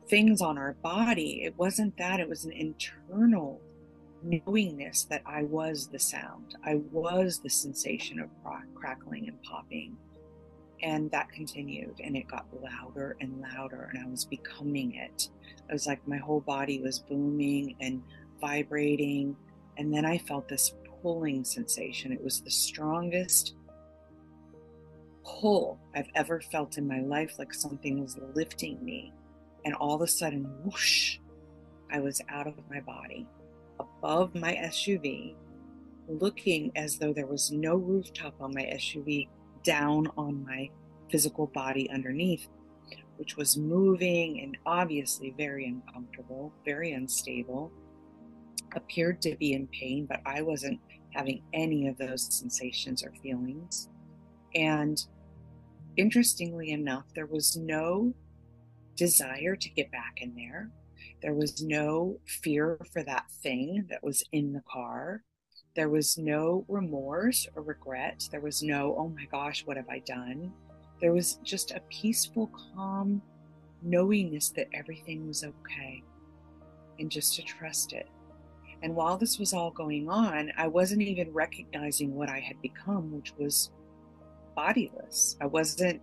things 0.07 0.41
on 0.41 0.57
our 0.57 0.73
body. 0.81 1.43
It 1.43 1.57
wasn't 1.57 1.97
that, 1.97 2.19
it 2.19 2.29
was 2.29 2.45
an 2.45 2.51
internal 2.51 3.61
knowingness 4.23 5.03
that 5.05 5.21
I 5.25 5.43
was 5.43 5.87
the 5.87 5.99
sound. 5.99 6.55
I 6.63 6.75
was 6.91 7.39
the 7.39 7.49
sensation 7.49 8.19
of 8.19 8.29
crackling 8.73 9.27
and 9.27 9.41
popping. 9.43 9.97
And 10.81 11.09
that 11.11 11.31
continued 11.31 11.99
and 12.03 12.15
it 12.17 12.27
got 12.27 12.45
louder 12.61 13.15
and 13.21 13.41
louder, 13.41 13.89
and 13.93 14.03
I 14.03 14.09
was 14.09 14.25
becoming 14.25 14.95
it. 14.95 15.29
I 15.69 15.73
was 15.73 15.87
like 15.87 16.05
my 16.07 16.17
whole 16.17 16.41
body 16.41 16.81
was 16.81 16.99
booming 16.99 17.75
and 17.79 18.03
vibrating. 18.41 19.35
And 19.77 19.93
then 19.93 20.05
I 20.05 20.17
felt 20.17 20.47
this 20.47 20.73
pulling 21.01 21.43
sensation. 21.43 22.11
It 22.11 22.23
was 22.23 22.41
the 22.41 22.51
strongest 22.51 23.55
pull 25.23 25.79
I've 25.95 26.09
ever 26.13 26.41
felt 26.41 26.77
in 26.77 26.87
my 26.87 27.01
life, 27.01 27.39
like 27.39 27.53
something 27.53 28.01
was 28.01 28.17
lifting 28.35 28.83
me. 28.83 29.13
And 29.65 29.73
all 29.75 29.95
of 29.95 30.01
a 30.01 30.07
sudden, 30.07 30.43
whoosh, 30.63 31.17
I 31.91 31.99
was 31.99 32.21
out 32.29 32.47
of 32.47 32.53
my 32.69 32.79
body, 32.81 33.27
above 33.79 34.35
my 34.35 34.53
SUV, 34.53 35.35
looking 36.07 36.71
as 36.75 36.97
though 36.97 37.13
there 37.13 37.25
was 37.25 37.51
no 37.51 37.75
rooftop 37.75 38.35
on 38.39 38.53
my 38.53 38.63
SUV, 38.75 39.27
down 39.63 40.07
on 40.17 40.45
my 40.45 40.69
physical 41.09 41.47
body 41.47 41.89
underneath, 41.89 42.47
which 43.17 43.37
was 43.37 43.57
moving 43.57 44.41
and 44.41 44.57
obviously 44.65 45.33
very 45.37 45.65
uncomfortable, 45.65 46.53
very 46.63 46.93
unstable, 46.93 47.71
appeared 48.75 49.21
to 49.23 49.35
be 49.37 49.53
in 49.53 49.67
pain, 49.67 50.05
but 50.05 50.21
I 50.25 50.41
wasn't 50.41 50.79
having 51.11 51.41
any 51.53 51.87
of 51.87 51.97
those 51.97 52.31
sensations 52.31 53.03
or 53.03 53.11
feelings. 53.23 53.89
And 54.53 55.03
interestingly 55.97 56.71
enough, 56.71 57.05
there 57.15 57.25
was 57.25 57.55
no 57.55 58.13
desire 58.95 59.55
to 59.55 59.69
get 59.69 59.91
back 59.91 60.19
in 60.21 60.35
there. 60.35 60.69
There 61.21 61.33
was 61.33 61.61
no 61.61 62.19
fear 62.25 62.79
for 62.91 63.03
that 63.03 63.29
thing 63.41 63.85
that 63.89 64.03
was 64.03 64.23
in 64.31 64.53
the 64.53 64.63
car. 64.69 65.23
There 65.75 65.89
was 65.89 66.17
no 66.17 66.65
remorse 66.67 67.47
or 67.55 67.61
regret. 67.61 68.27
There 68.31 68.41
was 68.41 68.63
no, 68.63 68.95
oh 68.97 69.09
my 69.09 69.25
gosh, 69.25 69.65
what 69.65 69.77
have 69.77 69.89
I 69.89 69.99
done? 69.99 70.51
There 71.01 71.13
was 71.13 71.39
just 71.43 71.71
a 71.71 71.81
peaceful, 71.89 72.51
calm 72.75 73.21
knowingness 73.81 74.49
that 74.49 74.67
everything 74.73 75.27
was 75.27 75.43
okay 75.43 76.01
and 76.99 77.11
just 77.11 77.35
to 77.35 77.43
trust 77.43 77.93
it. 77.93 78.07
And 78.81 78.95
while 78.95 79.17
this 79.17 79.39
was 79.39 79.53
all 79.53 79.71
going 79.71 80.09
on, 80.09 80.51
I 80.57 80.67
wasn't 80.67 81.01
even 81.01 81.33
recognizing 81.33 82.13
what 82.13 82.29
I 82.29 82.39
had 82.39 82.61
become, 82.61 83.11
which 83.11 83.33
was 83.37 83.71
bodiless. 84.55 85.37
I 85.41 85.47
wasn't 85.47 86.01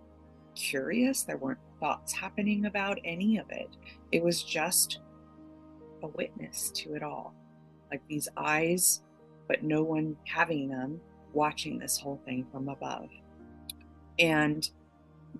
curious. 0.55 1.23
There 1.23 1.37
weren't 1.37 1.59
thoughts 1.83 2.13
happening 2.13 2.65
about 2.65 2.97
any 3.03 3.37
of 3.37 3.49
it. 3.49 3.67
It 4.13 4.23
was 4.23 4.41
just 4.41 4.99
a 6.01 6.07
witness 6.07 6.71
to 6.75 6.95
it 6.95 7.03
all. 7.03 7.33
Like 7.91 8.01
these 8.07 8.29
eyes, 8.37 9.01
but 9.49 9.63
no 9.63 9.83
one 9.83 10.15
having 10.25 10.69
them, 10.69 11.01
watching 11.33 11.77
this 11.77 11.97
whole 11.97 12.21
thing 12.25 12.47
from 12.53 12.69
above. 12.69 13.09
And 14.17 14.69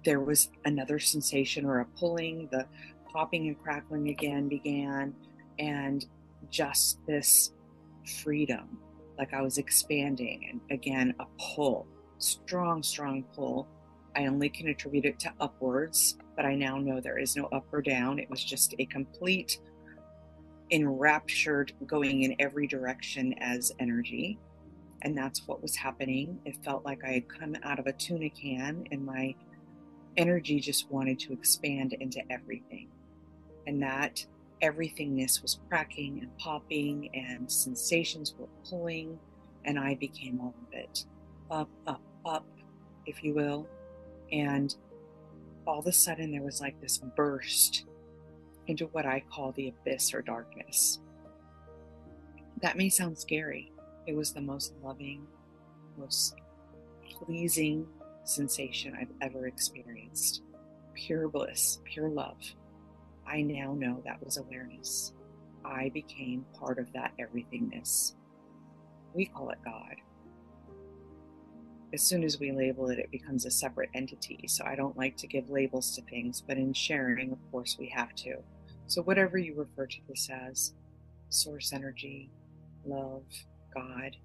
there 0.04 0.20
was 0.20 0.50
another 0.66 1.00
sensation 1.00 1.66
or 1.66 1.80
a 1.80 1.86
pulling, 1.86 2.50
the 2.52 2.66
popping 3.10 3.48
and 3.48 3.64
crackling 3.64 4.10
again 4.10 4.50
began, 4.50 5.16
and 5.60 6.06
just 6.50 7.00
this 7.08 7.54
freedom, 8.22 8.80
like 9.18 9.34
I 9.34 9.42
was 9.42 9.60
expanding, 9.60 10.50
and 10.50 10.60
again, 10.78 11.14
a 11.22 11.26
pull 11.40 11.88
strong, 12.18 12.82
strong 12.84 13.24
pull. 13.36 13.68
I 14.16 14.28
only 14.28 14.50
can 14.50 14.68
attribute 14.68 15.06
it 15.06 15.20
to 15.22 15.34
upwards, 15.40 16.18
but 16.36 16.46
I 16.46 16.56
now 16.56 16.78
know 16.78 17.00
there 17.00 17.20
is 17.20 17.36
no 17.36 17.46
up 17.46 17.66
or 17.72 17.82
down. 17.82 18.20
It 18.20 18.30
was 18.30 18.44
just 18.44 18.75
a 18.80 18.86
complete 18.86 19.60
enraptured 20.72 21.74
going 21.86 22.24
in 22.24 22.36
every 22.40 22.68
direction 22.68 23.34
as 23.40 23.72
energy. 23.80 24.40
And 25.04 25.18
that's 25.18 25.48
what 25.48 25.62
was 25.62 25.75
happening. 25.75 26.40
It 26.46 26.58
felt 26.63 26.86
like 26.86 27.04
I 27.04 27.12
had 27.12 27.28
come 27.28 27.56
out 27.63 27.80
of 27.80 27.88
a 27.88 27.94
tuna 27.94 28.30
can 28.30 28.88
and 28.92 29.06
my 29.06 29.36
energy 30.18 30.60
just 30.60 30.90
wanted 30.92 31.20
to 31.20 31.34
expand 31.34 31.94
into 31.94 32.22
everything. 32.32 32.88
And 33.68 33.82
that 33.84 34.25
everythingness 34.62 35.42
was 35.42 35.60
cracking 35.70 36.20
and 36.22 36.38
popping, 36.38 37.10
and 37.13 37.52
sensations 37.52 38.34
were 38.38 38.48
pulling, 38.70 39.20
and 39.66 39.78
I 39.78 39.96
became 39.96 40.40
all 40.40 40.54
of 40.68 40.74
it 40.74 41.06
up, 41.52 41.70
up, 41.86 42.02
up, 42.25 42.46
if 43.06 43.24
you 43.24 43.34
will. 43.34 43.68
And 44.32 44.74
all 45.65 45.79
of 45.79 45.88
a 45.88 45.91
sudden, 45.91 46.32
there 46.32 46.41
was 46.41 46.62
like 46.62 46.79
this 46.82 47.00
burst 47.15 47.86
into 48.67 48.86
what 48.88 49.05
I 49.05 49.24
call 49.32 49.51
the 49.51 49.70
abyss 49.70 50.13
or 50.13 50.22
darkness. 50.22 51.00
That 52.62 52.77
may 52.77 52.89
sound 52.89 53.17
scary. 53.17 53.72
It 54.08 54.15
was 54.15 54.34
the 54.34 54.41
most 54.41 54.74
loving, 54.84 55.25
most 55.98 56.36
pleasing 57.10 57.88
sensation 58.24 58.96
I've 59.00 59.12
ever 59.22 59.48
experienced. 59.48 60.43
Pure 60.93 61.29
bliss, 61.29 61.79
pure 61.86 62.10
love. 62.10 62.38
I 63.27 63.41
now 63.41 63.74
know 63.74 64.01
that 64.05 64.24
was 64.24 64.38
awareness. 64.38 65.13
I 65.65 65.89
became 65.93 66.46
part 66.53 66.79
of 66.79 66.91
that 66.93 67.13
everythingness. 67.20 68.13
We 69.13 69.25
call 69.25 69.50
it 69.50 69.60
God 69.63 69.96
as 71.94 72.02
soon 72.02 72.24
as 72.24 72.40
we 72.40 72.52
label 72.52 72.90
it, 72.90 72.98
it 72.98 73.12
becomes 73.12 73.46
a 73.46 73.52
separate 73.52 73.92
entity. 73.94 74.46
So 74.48 74.66
I 74.66 74.76
don't 74.76 74.98
like 74.98 75.16
to 75.18 75.28
give 75.28 75.50
labels 75.52 75.96
to 75.96 76.02
things, 76.02 76.42
but 76.46 76.58
in 76.58 76.74
sharing, 76.74 77.32
of 77.32 77.52
course, 77.52 77.78
we 77.80 77.88
have 77.90 78.16
to. 78.16 78.38
So 78.88 79.04
whatever 79.04 79.38
you 79.38 79.54
refer 79.56 79.86
to 79.86 79.98
this 80.10 80.28
as, 80.30 80.74
source 81.30 81.72
energy, 81.72 82.32
love, 82.86 83.24
God, 83.76 84.16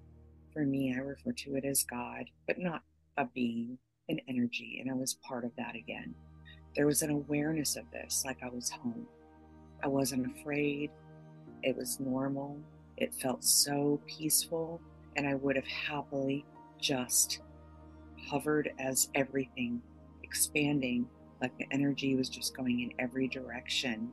for 0.51 0.65
me, 0.65 0.95
I 0.95 0.99
refer 0.99 1.31
to 1.31 1.55
it 1.55 1.65
as 1.65 1.83
God, 1.83 2.25
but 2.47 2.57
not 2.57 2.81
a 3.17 3.25
being, 3.25 3.77
an 4.09 4.19
energy. 4.27 4.79
And 4.81 4.89
I 4.89 4.95
was 4.95 5.19
part 5.27 5.45
of 5.45 5.51
that 5.57 5.75
again. 5.75 6.15
There 6.75 6.87
was 6.87 7.03
an 7.03 7.11
awareness 7.11 7.75
of 7.75 7.85
this, 7.91 8.23
like 8.25 8.39
I 8.43 8.49
was 8.49 8.71
home. 8.71 9.05
I 9.83 9.87
wasn't 9.87 10.35
afraid. 10.35 10.89
It 11.61 11.77
was 11.77 11.99
normal. 11.99 12.59
It 12.97 13.13
felt 13.13 13.43
so 13.43 14.01
peaceful. 14.07 14.81
And 15.15 15.27
I 15.27 15.35
would 15.35 15.55
have 15.55 15.67
happily 15.67 16.45
just 16.79 17.41
hovered 18.29 18.71
as 18.79 19.09
everything, 19.15 19.81
expanding 20.23 21.07
like 21.41 21.57
the 21.57 21.67
energy 21.71 22.15
was 22.15 22.29
just 22.29 22.55
going 22.55 22.81
in 22.81 22.93
every 22.99 23.27
direction. 23.27 24.09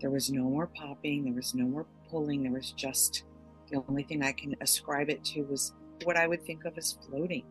There 0.00 0.10
was 0.10 0.30
no 0.30 0.44
more 0.44 0.68
popping, 0.68 1.24
there 1.24 1.34
was 1.34 1.54
no 1.54 1.64
more 1.64 1.86
pulling, 2.08 2.42
there 2.42 2.52
was 2.52 2.72
just 2.72 3.24
the 3.70 3.82
only 3.88 4.02
thing 4.02 4.22
I 4.22 4.32
can 4.32 4.56
ascribe 4.60 5.10
it 5.10 5.24
to 5.26 5.42
was 5.42 5.74
what 6.04 6.16
I 6.16 6.26
would 6.26 6.44
think 6.44 6.64
of 6.64 6.78
as 6.78 6.98
floating. 7.06 7.44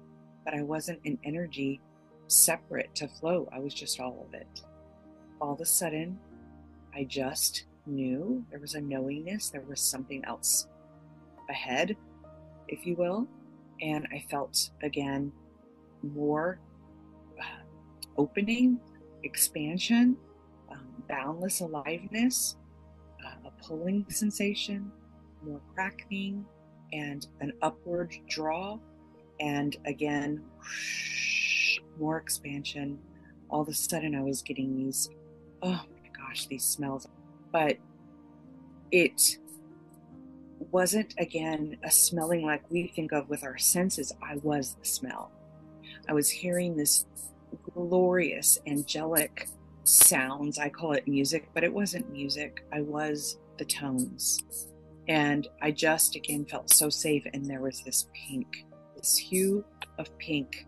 But 0.46 0.54
I 0.54 0.64
wasn't 0.64 1.00
an 1.06 1.20
energy 1.24 1.82
separate 2.28 2.94
to 2.96 3.08
float, 3.08 3.50
I 3.54 3.60
was 3.60 3.74
just 3.74 4.00
all 4.00 4.26
of 4.28 4.34
it. 4.34 4.62
All 5.42 5.54
of 5.54 5.62
a 5.62 5.66
sudden, 5.66 6.18
I 6.94 7.04
just 7.04 7.66
knew 7.86 8.44
there 8.50 8.60
was 8.60 8.76
a 8.76 8.82
knowingness, 8.82 9.50
there 9.50 9.66
was 9.68 9.82
something 9.82 10.24
else 10.26 10.68
ahead, 11.50 11.96
if 12.68 12.86
you 12.86 12.96
will. 12.96 13.28
And 13.82 14.08
I 14.12 14.26
felt 14.30 14.72
again 14.84 15.32
more 16.04 16.60
uh, 17.40 17.44
opening, 18.18 18.80
expansion, 19.24 20.18
um, 20.72 20.88
boundless 21.08 21.62
aliveness, 21.62 22.56
uh, 23.26 23.48
a 23.48 23.64
pulling 23.64 24.06
sensation, 24.10 24.92
more 25.44 25.62
cracking, 25.74 26.46
and 26.94 27.28
an 27.42 27.54
upward 27.62 28.16
draw. 28.28 28.78
And 29.40 29.78
again, 29.86 30.44
whoosh, 30.58 31.80
more 32.00 32.18
expansion. 32.18 33.00
All 33.50 33.62
of 33.62 33.68
a 33.68 33.74
sudden, 33.74 34.16
I 34.16 34.22
was 34.22 34.42
getting 34.42 34.76
these, 34.76 35.10
oh 35.62 35.70
my 35.70 36.10
gosh, 36.18 36.46
these 36.48 36.64
smells. 36.64 37.08
But 37.52 37.78
it 38.92 39.38
wasn't, 40.72 41.16
again, 41.18 41.78
a 41.84 41.92
smelling 41.92 42.46
like 42.46 42.70
we 42.70 42.88
think 42.88 43.12
of 43.12 43.30
with 43.30 43.44
our 43.44 43.58
senses. 43.58 44.14
I 44.22 44.38
was 44.44 44.76
the 44.80 44.86
smell. 44.86 45.32
I 46.10 46.14
was 46.14 46.28
hearing 46.28 46.76
this 46.76 47.06
glorious 47.72 48.58
angelic 48.66 49.48
sounds. 49.84 50.58
I 50.58 50.68
call 50.70 50.94
it 50.94 51.08
music, 51.08 51.50
but 51.54 51.64
it 51.64 51.72
wasn't 51.72 52.12
music. 52.12 52.66
I 52.74 52.82
was 52.82 53.38
the 53.60 53.66
tones. 53.66 54.40
And 55.08 55.48
I 55.62 55.70
just 55.70 56.16
again 56.16 56.46
felt 56.46 56.72
so 56.74 56.90
safe. 56.90 57.28
And 57.32 57.46
there 57.46 57.62
was 57.62 57.84
this 57.84 58.08
pink, 58.14 58.66
this 58.96 59.18
hue 59.18 59.64
of 60.00 60.18
pink. 60.18 60.66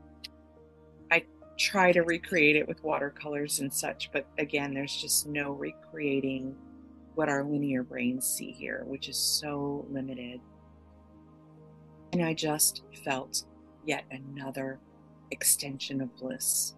I 1.12 1.24
try 1.58 1.92
to 1.92 2.02
recreate 2.02 2.56
it 2.56 2.68
with 2.68 2.84
watercolors 2.84 3.62
and 3.62 3.74
such, 3.74 4.12
but 4.14 4.28
again, 4.38 4.76
there's 4.76 4.96
just 4.96 5.28
no 5.28 5.54
recreating 5.54 6.56
what 7.16 7.30
our 7.30 7.44
linear 7.44 7.82
brains 7.82 8.28
see 8.28 8.52
here, 8.52 8.84
which 8.86 9.10
is 9.10 9.18
so 9.18 9.88
limited. 9.90 10.40
And 12.14 12.24
I 12.24 12.36
just 12.36 12.84
felt 13.04 13.44
yet 13.86 14.04
another 14.12 14.80
extension 15.32 16.02
of 16.02 16.16
bliss 16.18 16.76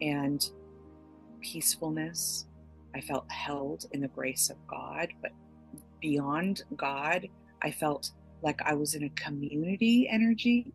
and 0.00 0.44
peacefulness. 1.40 2.46
I 2.94 3.00
felt 3.00 3.30
held 3.30 3.86
in 3.92 4.00
the 4.00 4.08
grace 4.08 4.50
of 4.50 4.56
God, 4.66 5.08
but 5.20 5.32
beyond 6.00 6.62
God, 6.76 7.26
I 7.62 7.70
felt 7.70 8.10
like 8.42 8.60
I 8.64 8.74
was 8.74 8.94
in 8.94 9.04
a 9.04 9.10
community 9.10 10.08
energy, 10.10 10.72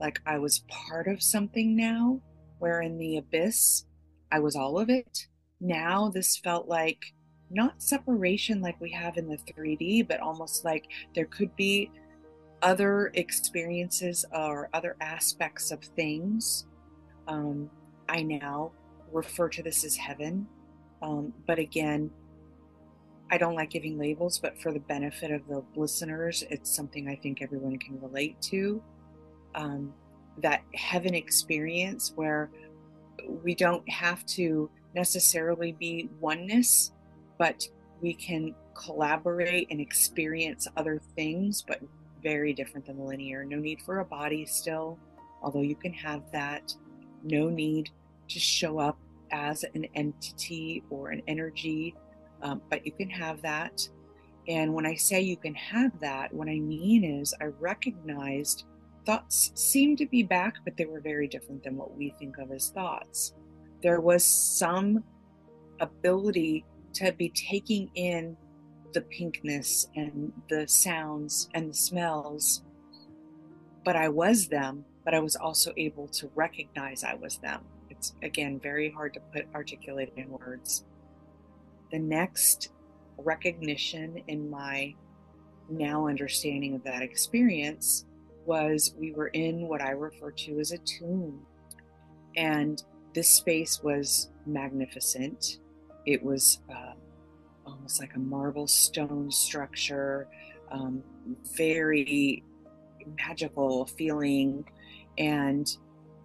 like 0.00 0.20
I 0.26 0.38
was 0.38 0.64
part 0.68 1.06
of 1.06 1.22
something 1.22 1.76
now, 1.76 2.20
where 2.58 2.80
in 2.80 2.98
the 2.98 3.18
abyss, 3.18 3.84
I 4.32 4.40
was 4.40 4.56
all 4.56 4.78
of 4.78 4.88
it. 4.88 5.26
Now, 5.60 6.08
this 6.08 6.38
felt 6.38 6.68
like 6.68 7.04
not 7.50 7.82
separation 7.82 8.60
like 8.60 8.80
we 8.80 8.90
have 8.92 9.16
in 9.16 9.28
the 9.28 9.38
3D, 9.38 10.08
but 10.08 10.20
almost 10.20 10.64
like 10.64 10.84
there 11.14 11.26
could 11.26 11.54
be 11.56 11.90
other 12.62 13.10
experiences 13.14 14.24
or 14.32 14.68
other 14.72 14.96
aspects 15.00 15.70
of 15.70 15.82
things. 15.82 16.66
Um, 17.26 17.70
I 18.08 18.22
now 18.22 18.72
refer 19.12 19.48
to 19.48 19.62
this 19.62 19.84
as 19.84 19.96
heaven. 19.96 20.46
Um, 21.02 21.32
but 21.46 21.58
again, 21.58 22.10
I 23.30 23.38
don't 23.38 23.54
like 23.54 23.70
giving 23.70 23.98
labels, 23.98 24.38
but 24.38 24.60
for 24.60 24.72
the 24.72 24.80
benefit 24.80 25.30
of 25.30 25.46
the 25.46 25.62
listeners, 25.76 26.44
it's 26.50 26.74
something 26.74 27.08
I 27.08 27.16
think 27.16 27.42
everyone 27.42 27.78
can 27.78 28.00
relate 28.00 28.40
to. 28.42 28.82
Um, 29.54 29.94
that 30.38 30.62
heaven 30.74 31.14
experience 31.14 32.12
where 32.16 32.50
we 33.42 33.54
don't 33.54 33.88
have 33.88 34.24
to 34.26 34.70
necessarily 34.94 35.72
be 35.72 36.08
oneness, 36.20 36.92
but 37.38 37.66
we 38.00 38.14
can 38.14 38.54
collaborate 38.74 39.68
and 39.70 39.80
experience 39.80 40.66
other 40.76 41.00
things, 41.14 41.62
but 41.66 41.80
very 42.22 42.52
different 42.52 42.86
than 42.86 42.96
the 42.96 43.04
linear. 43.04 43.44
No 43.44 43.58
need 43.58 43.80
for 43.82 44.00
a 44.00 44.04
body 44.04 44.44
still, 44.46 44.98
although 45.42 45.62
you 45.62 45.76
can 45.76 45.92
have 45.92 46.22
that. 46.32 46.74
No 47.22 47.48
need 47.48 47.90
to 48.28 48.38
show 48.38 48.78
up 48.78 48.98
as 49.30 49.64
an 49.74 49.86
entity 49.94 50.82
or 50.90 51.10
an 51.10 51.22
energy, 51.26 51.94
um, 52.42 52.60
but 52.70 52.84
you 52.84 52.92
can 52.92 53.10
have 53.10 53.42
that. 53.42 53.88
And 54.48 54.74
when 54.74 54.86
I 54.86 54.94
say 54.94 55.20
you 55.20 55.36
can 55.36 55.54
have 55.54 55.98
that, 56.00 56.32
what 56.32 56.48
I 56.48 56.58
mean 56.58 57.04
is 57.04 57.34
I 57.40 57.46
recognized 57.60 58.64
thoughts 59.06 59.52
seemed 59.54 59.98
to 59.98 60.06
be 60.06 60.22
back, 60.22 60.56
but 60.64 60.76
they 60.76 60.86
were 60.86 61.00
very 61.00 61.28
different 61.28 61.62
than 61.62 61.76
what 61.76 61.96
we 61.96 62.14
think 62.18 62.38
of 62.38 62.50
as 62.50 62.70
thoughts. 62.70 63.34
There 63.82 64.00
was 64.00 64.24
some 64.24 65.04
ability 65.80 66.64
to 66.94 67.12
be 67.12 67.30
taking 67.30 67.90
in 67.94 68.36
the 68.92 69.02
pinkness 69.02 69.86
and 69.96 70.32
the 70.48 70.66
sounds 70.68 71.48
and 71.54 71.70
the 71.70 71.74
smells. 71.74 72.62
But 73.84 73.96
I 73.96 74.08
was 74.08 74.48
them, 74.48 74.84
but 75.04 75.14
I 75.14 75.20
was 75.20 75.36
also 75.36 75.72
able 75.76 76.08
to 76.08 76.30
recognize 76.34 77.04
I 77.04 77.14
was 77.14 77.38
them. 77.38 77.62
It's 77.88 78.14
again 78.22 78.58
very 78.60 78.90
hard 78.90 79.14
to 79.14 79.20
put 79.32 79.46
articulate 79.54 80.12
in 80.16 80.30
words. 80.30 80.84
The 81.90 81.98
next 81.98 82.70
recognition 83.18 84.22
in 84.28 84.48
my 84.48 84.94
now 85.68 86.08
understanding 86.08 86.74
of 86.74 86.84
that 86.84 87.02
experience 87.02 88.06
was 88.46 88.94
we 88.98 89.12
were 89.12 89.28
in 89.28 89.68
what 89.68 89.80
I 89.80 89.90
refer 89.90 90.30
to 90.30 90.60
as 90.60 90.72
a 90.72 90.78
tomb. 90.78 91.40
And 92.36 92.82
this 93.14 93.28
space 93.28 93.82
was 93.82 94.30
magnificent. 94.46 95.58
It 96.06 96.22
was 96.22 96.60
uh, 96.72 96.89
almost 97.80 97.98
like 97.98 98.14
a 98.14 98.18
marble 98.18 98.66
stone 98.66 99.30
structure, 99.30 100.28
um, 100.70 101.02
very 101.56 102.44
magical 103.16 103.86
feeling. 103.86 104.66
And 105.16 105.66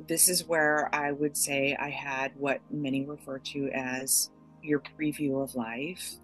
this 0.05 0.27
is 0.27 0.45
where 0.45 0.93
I 0.93 1.13
would 1.13 1.37
say 1.37 1.77
I 1.79 1.89
had 1.89 2.33
what 2.35 2.59
many 2.69 3.05
refer 3.05 3.39
to 3.39 3.69
as 3.73 4.31
your 4.61 4.81
preview 4.99 5.41
of 5.41 5.55
life. 5.55 6.15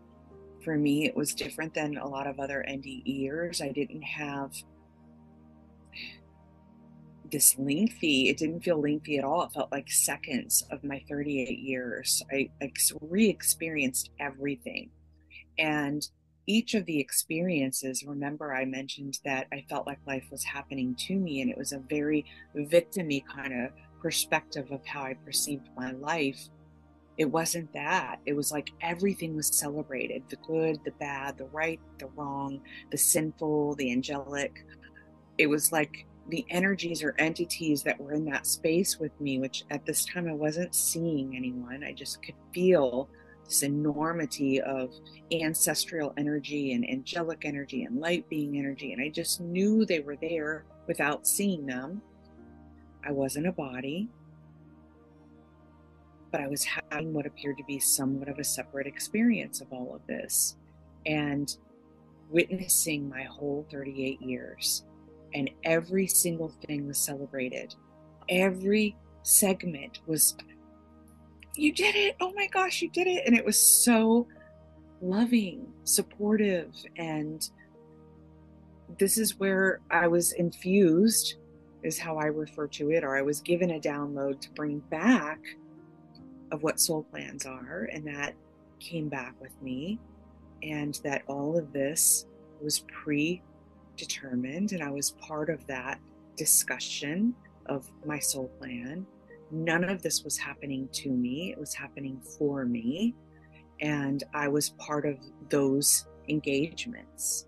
For 0.66 0.78
me, 0.78 1.06
it 1.06 1.16
was 1.16 1.34
different 1.34 1.74
than 1.74 1.98
a 1.98 2.08
lot 2.08 2.28
of 2.28 2.38
other 2.38 2.66
NDEers. 2.68 3.62
I 3.62 3.72
didn't 3.72 4.04
have 4.04 4.52
this 7.32 7.56
lengthy, 7.58 8.28
it 8.28 8.36
didn't 8.36 8.60
feel 8.60 8.82
lengthy 8.82 9.18
at 9.18 9.24
all. 9.24 9.44
It 9.44 9.54
felt 9.54 9.72
like 9.72 9.90
seconds 9.90 10.66
of 10.72 10.84
my 10.84 11.02
38 11.08 11.58
years. 11.58 12.22
I, 12.30 12.50
I 12.62 12.74
re 13.00 13.30
experienced 13.30 14.10
everything. 14.20 14.90
And 15.58 16.08
each 16.48 16.74
of 16.74 16.86
the 16.86 17.00
experiences, 17.00 18.04
remember, 18.06 18.54
I 18.54 18.66
mentioned 18.66 19.20
that 19.26 19.48
I 19.54 19.64
felt 19.70 19.88
like 19.88 20.00
life 20.08 20.26
was 20.32 20.44
happening 20.44 20.96
to 21.08 21.16
me, 21.16 21.42
and 21.42 21.52
it 21.52 21.58
was 21.58 21.72
a 21.72 21.80
very 21.80 22.26
victimy 22.56 23.24
kind 23.26 23.66
of 23.66 23.72
perspective 24.02 24.72
of 24.72 24.86
how 24.86 25.04
I 25.04 25.14
perceived 25.14 25.70
my 25.78 25.92
life. 25.92 26.50
It 27.18 27.26
wasn't 27.26 27.72
that. 27.74 28.20
It 28.26 28.34
was 28.34 28.52
like 28.52 28.72
everything 28.82 29.36
was 29.36 29.48
celebrated 29.48 30.24
the 30.30 30.38
good, 30.38 30.80
the 30.84 30.92
bad, 30.92 31.38
the 31.38 31.46
right, 31.46 31.80
the 32.00 32.08
wrong, 32.08 32.62
the 32.90 32.98
sinful, 32.98 33.76
the 33.76 33.92
angelic. 33.92 34.66
It 35.38 35.48
was 35.48 35.72
like 35.72 36.06
the 36.30 36.46
energies 36.50 37.04
or 37.04 37.14
entities 37.20 37.84
that 37.84 38.00
were 38.00 38.14
in 38.14 38.26
that 38.26 38.48
space 38.48 39.00
with 39.00 39.12
me, 39.22 39.40
which 39.40 39.66
at 39.70 39.86
this 39.86 40.06
time 40.06 40.28
I 40.28 40.34
wasn't 40.34 40.74
seeing 40.74 41.36
anyone. 41.36 41.84
I 41.84 41.94
just 41.94 42.24
could 42.24 42.36
feel 42.54 43.10
this 43.52 43.64
enormity 43.64 44.62
of 44.62 44.94
ancestral 45.30 46.14
energy 46.16 46.72
and 46.72 46.90
angelic 46.90 47.44
energy 47.44 47.84
and 47.84 48.00
light 48.00 48.28
being 48.30 48.58
energy. 48.58 48.94
And 48.94 49.02
I 49.02 49.10
just 49.10 49.42
knew 49.42 49.86
they 49.86 50.00
were 50.00 50.16
there 50.16 50.64
without 50.88 51.28
seeing 51.28 51.66
them. 51.66 52.02
I 53.06 53.12
wasn't 53.12 53.48
a 53.48 53.52
body, 53.52 54.08
but 56.32 56.40
I 56.40 56.48
was 56.48 56.64
having 56.64 57.14
what 57.14 57.26
appeared 57.26 57.58
to 57.58 57.66
be 57.66 57.78
somewhat 57.78 58.30
of 58.30 58.40
a 58.40 58.44
separate 58.44 58.88
experience 58.88 59.60
of 59.60 59.68
all 59.74 59.94
of 59.94 60.08
this 60.08 60.56
and 61.06 61.58
witnessing 62.30 63.10
my 63.10 63.24
whole 63.24 63.68
38 63.70 64.22
years. 64.22 64.86
And 65.34 65.50
every 65.66 66.08
single 66.08 66.54
thing 66.66 66.88
was 66.88 66.98
celebrated. 66.98 67.76
Every 68.30 68.96
segment 69.24 70.00
was 70.08 70.38
you 71.56 71.74
did 71.74 71.96
it. 71.96 72.16
Oh 72.22 72.32
my 72.34 72.48
gosh, 72.48 72.82
you 72.82 72.90
did 72.90 73.08
it. 73.08 73.24
And 73.26 73.36
it 73.36 73.46
was 73.46 73.62
so 73.62 74.28
loving, 75.02 75.66
supportive. 75.84 76.74
And 76.98 77.48
this 79.00 79.18
is 79.18 79.40
where 79.40 79.82
I 79.90 80.08
was 80.08 80.32
infused, 80.34 81.36
is 81.84 81.98
how 81.98 82.18
I 82.18 82.26
refer 82.26 82.68
to 82.68 82.92
it, 82.92 83.04
or 83.04 83.18
I 83.18 83.22
was 83.22 83.42
given 83.42 83.72
a 83.72 83.80
download 83.80 84.40
to 84.42 84.52
bring 84.52 84.80
back 84.80 85.40
of 86.52 86.64
what 86.64 86.80
soul 86.80 87.04
plans 87.04 87.46
are. 87.46 87.90
And 87.92 88.06
that 88.08 88.36
came 88.80 89.10
back 89.10 89.36
with 89.42 89.60
me. 89.62 90.00
And 90.64 91.00
that 91.04 91.24
all 91.28 91.58
of 91.58 91.74
this 91.74 92.28
was 92.62 92.80
predetermined. 92.80 94.74
And 94.74 94.84
I 94.84 94.92
was 94.92 95.12
part 95.12 95.50
of 95.50 95.66
that 95.68 96.00
discussion 96.38 97.34
of 97.66 97.90
my 98.06 98.20
soul 98.20 98.48
plan 98.60 99.06
none 99.52 99.84
of 99.84 100.02
this 100.02 100.24
was 100.24 100.38
happening 100.38 100.90
to 100.94 101.10
me, 101.10 101.52
it 101.52 101.60
was 101.60 101.74
happening 101.74 102.22
for 102.38 102.66
me. 102.66 103.16
And 103.80 104.24
I 104.34 104.48
was 104.48 104.70
part 104.72 105.06
of 105.06 105.18
those 105.50 106.06
engagements. 106.30 107.48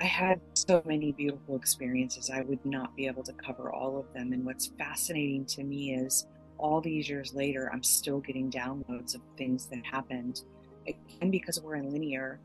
I 0.00 0.04
had 0.04 0.40
so 0.54 0.82
many 0.84 1.12
beautiful 1.12 1.56
experiences. 1.56 2.30
I 2.30 2.42
would 2.42 2.64
not 2.64 2.94
be 2.96 3.06
able 3.06 3.22
to 3.24 3.32
cover 3.32 3.72
all 3.72 3.98
of 3.98 4.12
them. 4.12 4.32
And 4.32 4.44
what's 4.44 4.66
fascinating 4.78 5.46
to 5.46 5.64
me 5.64 5.94
is 5.94 6.26
all 6.58 6.80
these 6.80 7.08
years 7.08 7.34
later, 7.34 7.70
I'm 7.72 7.82
still 7.82 8.20
getting 8.20 8.50
downloads 8.50 9.14
of 9.14 9.20
things 9.36 9.66
that 9.66 9.84
happened. 9.84 10.42
Again, 10.86 11.30
because 11.30 11.60
we're 11.60 11.76
in 11.76 11.90
linear, 11.90 12.38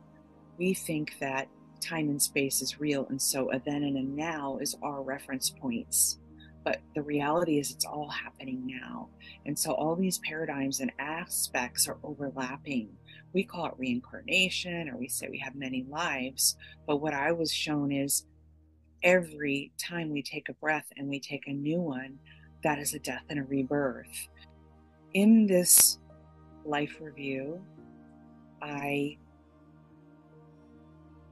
we 0.58 0.74
think 0.74 1.18
that 1.20 1.48
time 1.82 2.10
and 2.10 2.22
space 2.22 2.62
is 2.62 2.80
real. 2.80 3.08
And 3.10 3.22
so 3.22 3.52
a 3.52 3.60
then 3.60 3.84
and 3.84 3.98
a 3.98 4.04
now 4.04 4.58
is 4.58 4.76
our 4.82 5.02
reference 5.02 5.50
points 5.50 6.20
but 6.64 6.82
the 6.94 7.02
reality 7.02 7.60
is 7.60 7.72
it's 7.72 7.86
all 7.86 8.10
happening 8.10 8.66
now. 8.66 9.10
And 9.46 9.58
so 9.58 9.72
all 9.72 9.96
these 9.96 10.20
paradigms 10.20 10.80
and 10.80 10.92
aspects 11.00 11.88
are 11.88 11.98
overlapping. 12.04 12.90
We 13.34 13.44
call 13.44 13.68
it 13.68 13.74
reincarnation, 13.78 14.90
or 14.90 14.98
we 14.98 15.08
say 15.08 15.30
we 15.30 15.40
have 15.40 15.56
many 15.56 15.86
lives. 15.90 16.58
But 16.86 16.98
what 16.98 17.14
I 17.14 17.32
was 17.32 17.54
shown 17.54 17.92
is 17.92 18.26
every 19.04 19.72
time 19.80 20.10
we 20.10 20.22
take 20.22 20.50
a 20.50 20.54
breath 20.54 20.88
and 20.98 21.08
we 21.08 21.20
take 21.20 21.48
a 21.48 21.54
new 21.54 21.80
one, 21.80 22.20
that 22.64 22.80
is 22.80 22.94
a 22.94 23.00
death 23.00 23.24
and 23.30 23.40
a 23.40 23.44
rebirth. 23.44 24.28
In 25.14 25.48
this 25.48 26.00
life 26.66 26.98
review, 27.00 27.62
I 28.62 29.18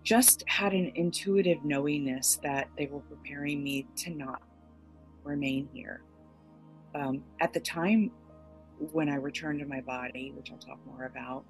just 0.03 0.43
had 0.47 0.71
an 0.71 0.93
intuitive 0.95 1.65
knowingness 1.65 2.39
that 2.41 2.69
they 2.77 2.85
were 2.87 3.01
preparing 3.01 3.61
me 3.61 3.85
to 3.97 4.09
not 4.09 4.41
remain 5.27 5.69
here. 5.73 6.01
Um, 6.95 7.23
at 7.41 7.53
the 7.53 7.59
time 7.59 8.11
when 8.91 9.09
I 9.09 9.15
returned 9.15 9.59
to 9.59 9.65
my 9.65 9.81
body, 9.81 10.31
which 10.35 10.51
I'll 10.51 10.57
talk 10.57 10.79
more 10.85 11.05
about, 11.05 11.43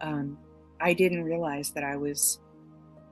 um, 0.00 0.38
I 0.80 0.94
didn't 0.94 1.24
realize 1.24 1.70
that 1.70 1.84
I 1.84 1.96
was 1.96 2.40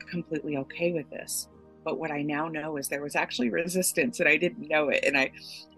completely 0.08 0.56
okay 0.58 0.92
with 0.92 1.10
this. 1.10 1.48
But 1.84 1.98
what 1.98 2.10
I 2.10 2.22
now 2.22 2.48
know 2.48 2.76
is 2.78 2.88
there 2.88 3.02
was 3.02 3.14
actually 3.14 3.50
resistance 3.50 4.18
and 4.20 4.28
I 4.28 4.36
didn't 4.36 4.68
know 4.68 4.88
it. 4.88 5.04
And 5.04 5.16
I 5.16 5.30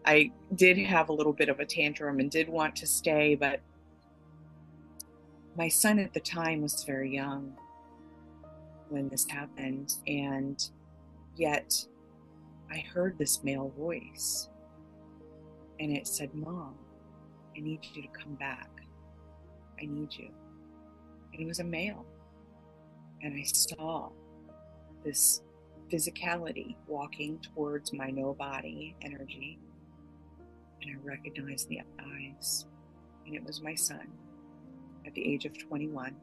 I 0.06 0.32
did 0.54 0.78
have 0.78 1.10
a 1.10 1.12
little 1.12 1.34
bit 1.34 1.48
of 1.48 1.60
a 1.60 1.66
tantrum 1.66 2.18
and 2.18 2.30
did 2.30 2.48
want 2.48 2.76
to 2.76 2.86
stay, 2.86 3.34
but 3.34 3.60
my 5.56 5.68
son 5.68 5.98
at 5.98 6.14
the 6.14 6.20
time 6.20 6.62
was 6.62 6.84
very 6.84 7.12
young 7.12 7.52
when 8.88 9.08
this 9.08 9.26
happened. 9.28 9.94
And 10.06 10.58
yet 11.36 11.74
I 12.70 12.78
heard 12.78 13.18
this 13.18 13.42
male 13.42 13.72
voice 13.78 14.48
and 15.80 15.96
it 15.96 16.06
said, 16.06 16.34
Mom, 16.34 16.74
I 17.56 17.60
need 17.60 17.80
you 17.94 18.02
to 18.02 18.08
come 18.08 18.34
back. 18.34 18.68
I 19.80 19.86
need 19.86 20.12
you. 20.14 20.30
And 21.32 21.42
it 21.42 21.46
was 21.46 21.60
a 21.60 21.64
male. 21.64 22.04
And 23.22 23.34
I 23.34 23.44
saw 23.44 24.10
this 25.04 25.42
physicality 25.90 26.76
walking 26.86 27.38
towards 27.38 27.92
my 27.92 28.10
no 28.10 28.34
body 28.34 28.96
energy. 29.02 29.58
And 30.82 30.96
I 30.96 30.98
recognized 31.02 31.68
the 31.68 31.80
eyes. 32.00 32.66
And 33.26 33.34
it 33.34 33.44
was 33.44 33.62
my 33.62 33.74
son 33.74 34.08
at 35.06 35.14
the 35.14 35.32
age 35.32 35.44
of 35.44 35.56
21. 35.58 36.14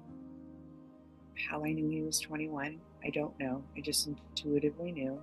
How 1.49 1.63
I 1.65 1.73
knew 1.73 1.89
he 1.89 2.01
was 2.01 2.19
21, 2.19 2.79
I 3.03 3.09
don't 3.09 3.37
know. 3.39 3.63
I 3.75 3.81
just 3.81 4.07
intuitively 4.07 4.91
knew. 4.91 5.21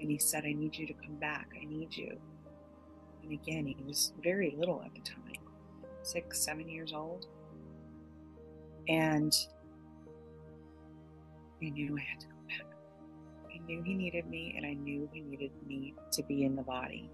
And 0.00 0.10
he 0.10 0.18
said, 0.18 0.44
I 0.44 0.52
need 0.52 0.76
you 0.76 0.86
to 0.86 0.92
come 0.94 1.16
back. 1.16 1.48
I 1.60 1.64
need 1.64 1.96
you. 1.96 2.16
And 3.22 3.32
again, 3.32 3.66
he 3.66 3.76
was 3.84 4.12
very 4.22 4.54
little 4.56 4.82
at 4.84 4.94
the 4.94 5.00
time 5.00 5.22
six, 6.06 6.38
seven 6.38 6.68
years 6.68 6.92
old. 6.92 7.26
And 8.88 9.34
I 11.60 11.70
knew 11.70 11.98
I 11.98 12.00
had 12.00 12.20
to 12.20 12.26
go 12.26 12.34
back. 12.48 12.66
I 13.52 13.66
knew 13.66 13.82
he 13.82 13.94
needed 13.94 14.28
me, 14.28 14.54
and 14.56 14.64
I 14.64 14.74
knew 14.74 15.08
he 15.12 15.20
needed 15.20 15.50
me 15.66 15.94
to 16.12 16.22
be 16.22 16.44
in 16.44 16.54
the 16.54 16.62
body. 16.62 17.10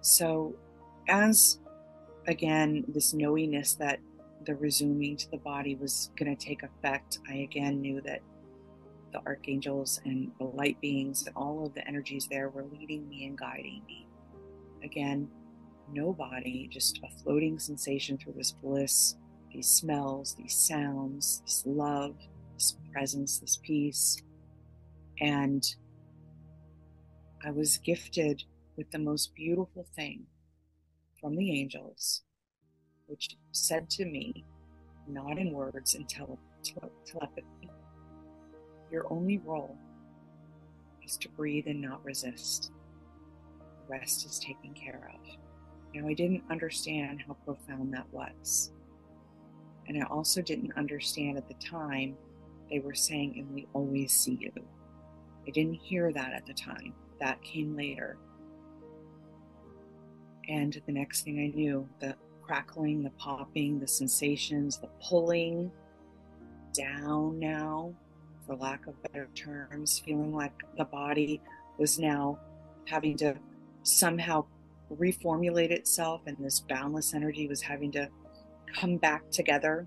So, 0.00 0.54
as 1.08 1.58
again, 2.26 2.84
this 2.88 3.12
knowingness 3.12 3.74
that 3.74 3.98
the 4.46 4.54
resuming 4.54 5.16
to 5.16 5.30
the 5.30 5.36
body 5.36 5.74
was 5.74 6.10
going 6.16 6.34
to 6.34 6.44
take 6.44 6.62
effect, 6.62 7.18
I 7.28 7.34
again 7.34 7.80
knew 7.80 8.00
that 8.02 8.20
the 9.12 9.20
archangels 9.26 10.00
and 10.04 10.32
the 10.38 10.44
light 10.44 10.80
beings 10.80 11.26
and 11.26 11.36
all 11.36 11.66
of 11.66 11.74
the 11.74 11.86
energies 11.86 12.26
there 12.30 12.48
were 12.48 12.64
leading 12.64 13.08
me 13.08 13.26
and 13.26 13.38
guiding 13.38 13.82
me. 13.86 14.06
Again, 14.82 15.28
no 15.92 16.12
body, 16.12 16.68
just 16.70 16.98
a 17.04 17.22
floating 17.22 17.58
sensation 17.58 18.18
through 18.18 18.34
this 18.36 18.52
bliss, 18.52 19.16
these 19.52 19.68
smells, 19.68 20.34
these 20.34 20.56
sounds, 20.56 21.42
this 21.44 21.64
love, 21.66 22.16
this 22.54 22.76
presence, 22.92 23.38
this 23.38 23.58
peace. 23.62 24.22
And 25.20 25.62
I 27.44 27.50
was 27.50 27.78
gifted 27.78 28.42
with 28.76 28.90
the 28.90 28.98
most 28.98 29.34
beautiful 29.34 29.86
thing 29.94 30.26
from 31.20 31.36
the 31.36 31.60
angels, 31.60 32.22
which 33.06 33.36
said 33.52 33.90
to 33.90 34.04
me, 34.04 34.44
not 35.08 35.38
in 35.38 35.52
words 35.52 35.94
and 35.94 36.08
tele- 36.08 36.38
tele- 36.62 36.90
telepathy, 37.04 37.70
your 38.92 39.10
only 39.10 39.38
role 39.38 39.76
is 41.02 41.16
to 41.16 41.28
breathe 41.30 41.66
and 41.66 41.80
not 41.80 42.04
resist. 42.04 42.70
The 43.58 43.92
rest 43.96 44.26
is 44.26 44.38
taken 44.38 44.74
care 44.74 45.10
of. 45.14 45.20
Now, 45.94 46.06
I 46.06 46.14
didn't 46.14 46.44
understand 46.50 47.22
how 47.26 47.34
profound 47.44 47.92
that 47.94 48.06
was. 48.12 48.72
And 49.88 50.00
I 50.00 50.06
also 50.06 50.42
didn't 50.42 50.76
understand 50.76 51.38
at 51.38 51.48
the 51.48 51.54
time 51.54 52.16
they 52.70 52.78
were 52.78 52.94
saying, 52.94 53.34
and 53.38 53.52
we 53.52 53.66
always 53.72 54.12
see 54.12 54.38
you. 54.40 54.52
I 55.46 55.50
didn't 55.50 55.74
hear 55.74 56.12
that 56.12 56.32
at 56.32 56.46
the 56.46 56.54
time. 56.54 56.94
That 57.20 57.42
came 57.42 57.76
later. 57.76 58.16
And 60.48 60.80
the 60.86 60.92
next 60.92 61.22
thing 61.22 61.40
I 61.40 61.56
knew, 61.56 61.88
the 62.00 62.14
crackling, 62.42 63.02
the 63.02 63.10
popping, 63.10 63.80
the 63.80 63.88
sensations, 63.88 64.78
the 64.78 64.88
pulling 65.02 65.70
down 66.72 67.38
now, 67.38 67.94
for 68.46 68.56
lack 68.56 68.86
of 68.86 69.00
better 69.04 69.28
terms, 69.34 69.98
feeling 70.04 70.34
like 70.34 70.52
the 70.76 70.84
body 70.84 71.40
was 71.78 71.98
now 71.98 72.38
having 72.86 73.16
to 73.16 73.34
somehow 73.82 74.44
reformulate 74.98 75.70
itself 75.70 76.22
and 76.26 76.36
this 76.38 76.60
boundless 76.60 77.14
energy 77.14 77.48
was 77.48 77.62
having 77.62 77.90
to 77.92 78.08
come 78.74 78.96
back 78.96 79.30
together. 79.30 79.86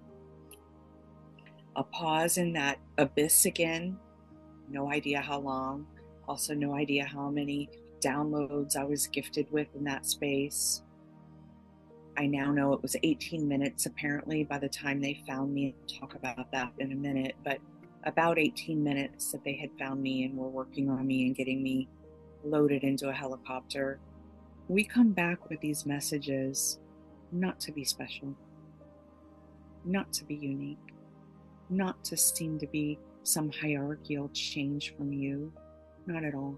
A 1.76 1.84
pause 1.84 2.38
in 2.38 2.54
that 2.54 2.80
abyss 2.98 3.46
again. 3.46 3.98
No 4.70 4.92
idea 4.92 5.22
how 5.22 5.40
long. 5.40 5.86
Also, 6.28 6.54
no 6.54 6.74
idea 6.74 7.06
how 7.06 7.30
many 7.30 7.70
downloads 8.00 8.76
I 8.76 8.84
was 8.84 9.08
gifted 9.08 9.52
with 9.52 9.68
in 9.76 9.84
that 9.84 10.06
space. 10.06 10.82
I 12.18 12.28
now 12.28 12.52
know 12.52 12.74
it 12.74 12.82
was 12.82 12.96
18 13.04 13.48
minutes 13.48 13.86
apparently 13.86 14.44
by 14.44 14.58
the 14.58 14.70
time 14.70 15.02
they 15.02 15.22
found 15.28 15.54
me. 15.54 15.76
Talk 16.00 16.16
about 16.16 16.52
that 16.52 16.72
in 16.80 16.94
a 16.94 16.96
minute, 16.96 17.36
but 17.44 17.60
about 18.06 18.38
18 18.38 18.84
minutes 18.84 19.32
that 19.32 19.44
they 19.44 19.54
had 19.54 19.72
found 19.80 20.02
me 20.02 20.26
and 20.26 20.38
were 20.38 20.50
working 20.50 20.90
on 20.90 21.06
me 21.08 21.26
and 21.26 21.36
getting 21.36 21.64
me 21.64 21.88
loaded 22.44 22.84
into 22.84 23.10
a 23.10 23.14
helicopter 23.14 24.00
we 24.68 24.84
come 24.84 25.12
back 25.12 25.50
with 25.50 25.60
these 25.60 25.86
messages 25.86 26.80
not 27.32 27.60
to 27.60 27.72
be 27.72 27.84
special, 27.84 28.36
not 29.84 30.12
to 30.14 30.26
be 30.26 30.36
unique, 30.36 30.94
not 31.70 32.04
to 32.06 32.18
seem 32.18 32.58
to 32.60 32.68
be 32.68 32.98
some 33.24 33.52
hierarchical 33.52 34.30
change 34.34 34.96
from 34.96 35.14
you, 35.14 35.52
not 36.08 36.24
at 36.24 36.34
all. 36.34 36.58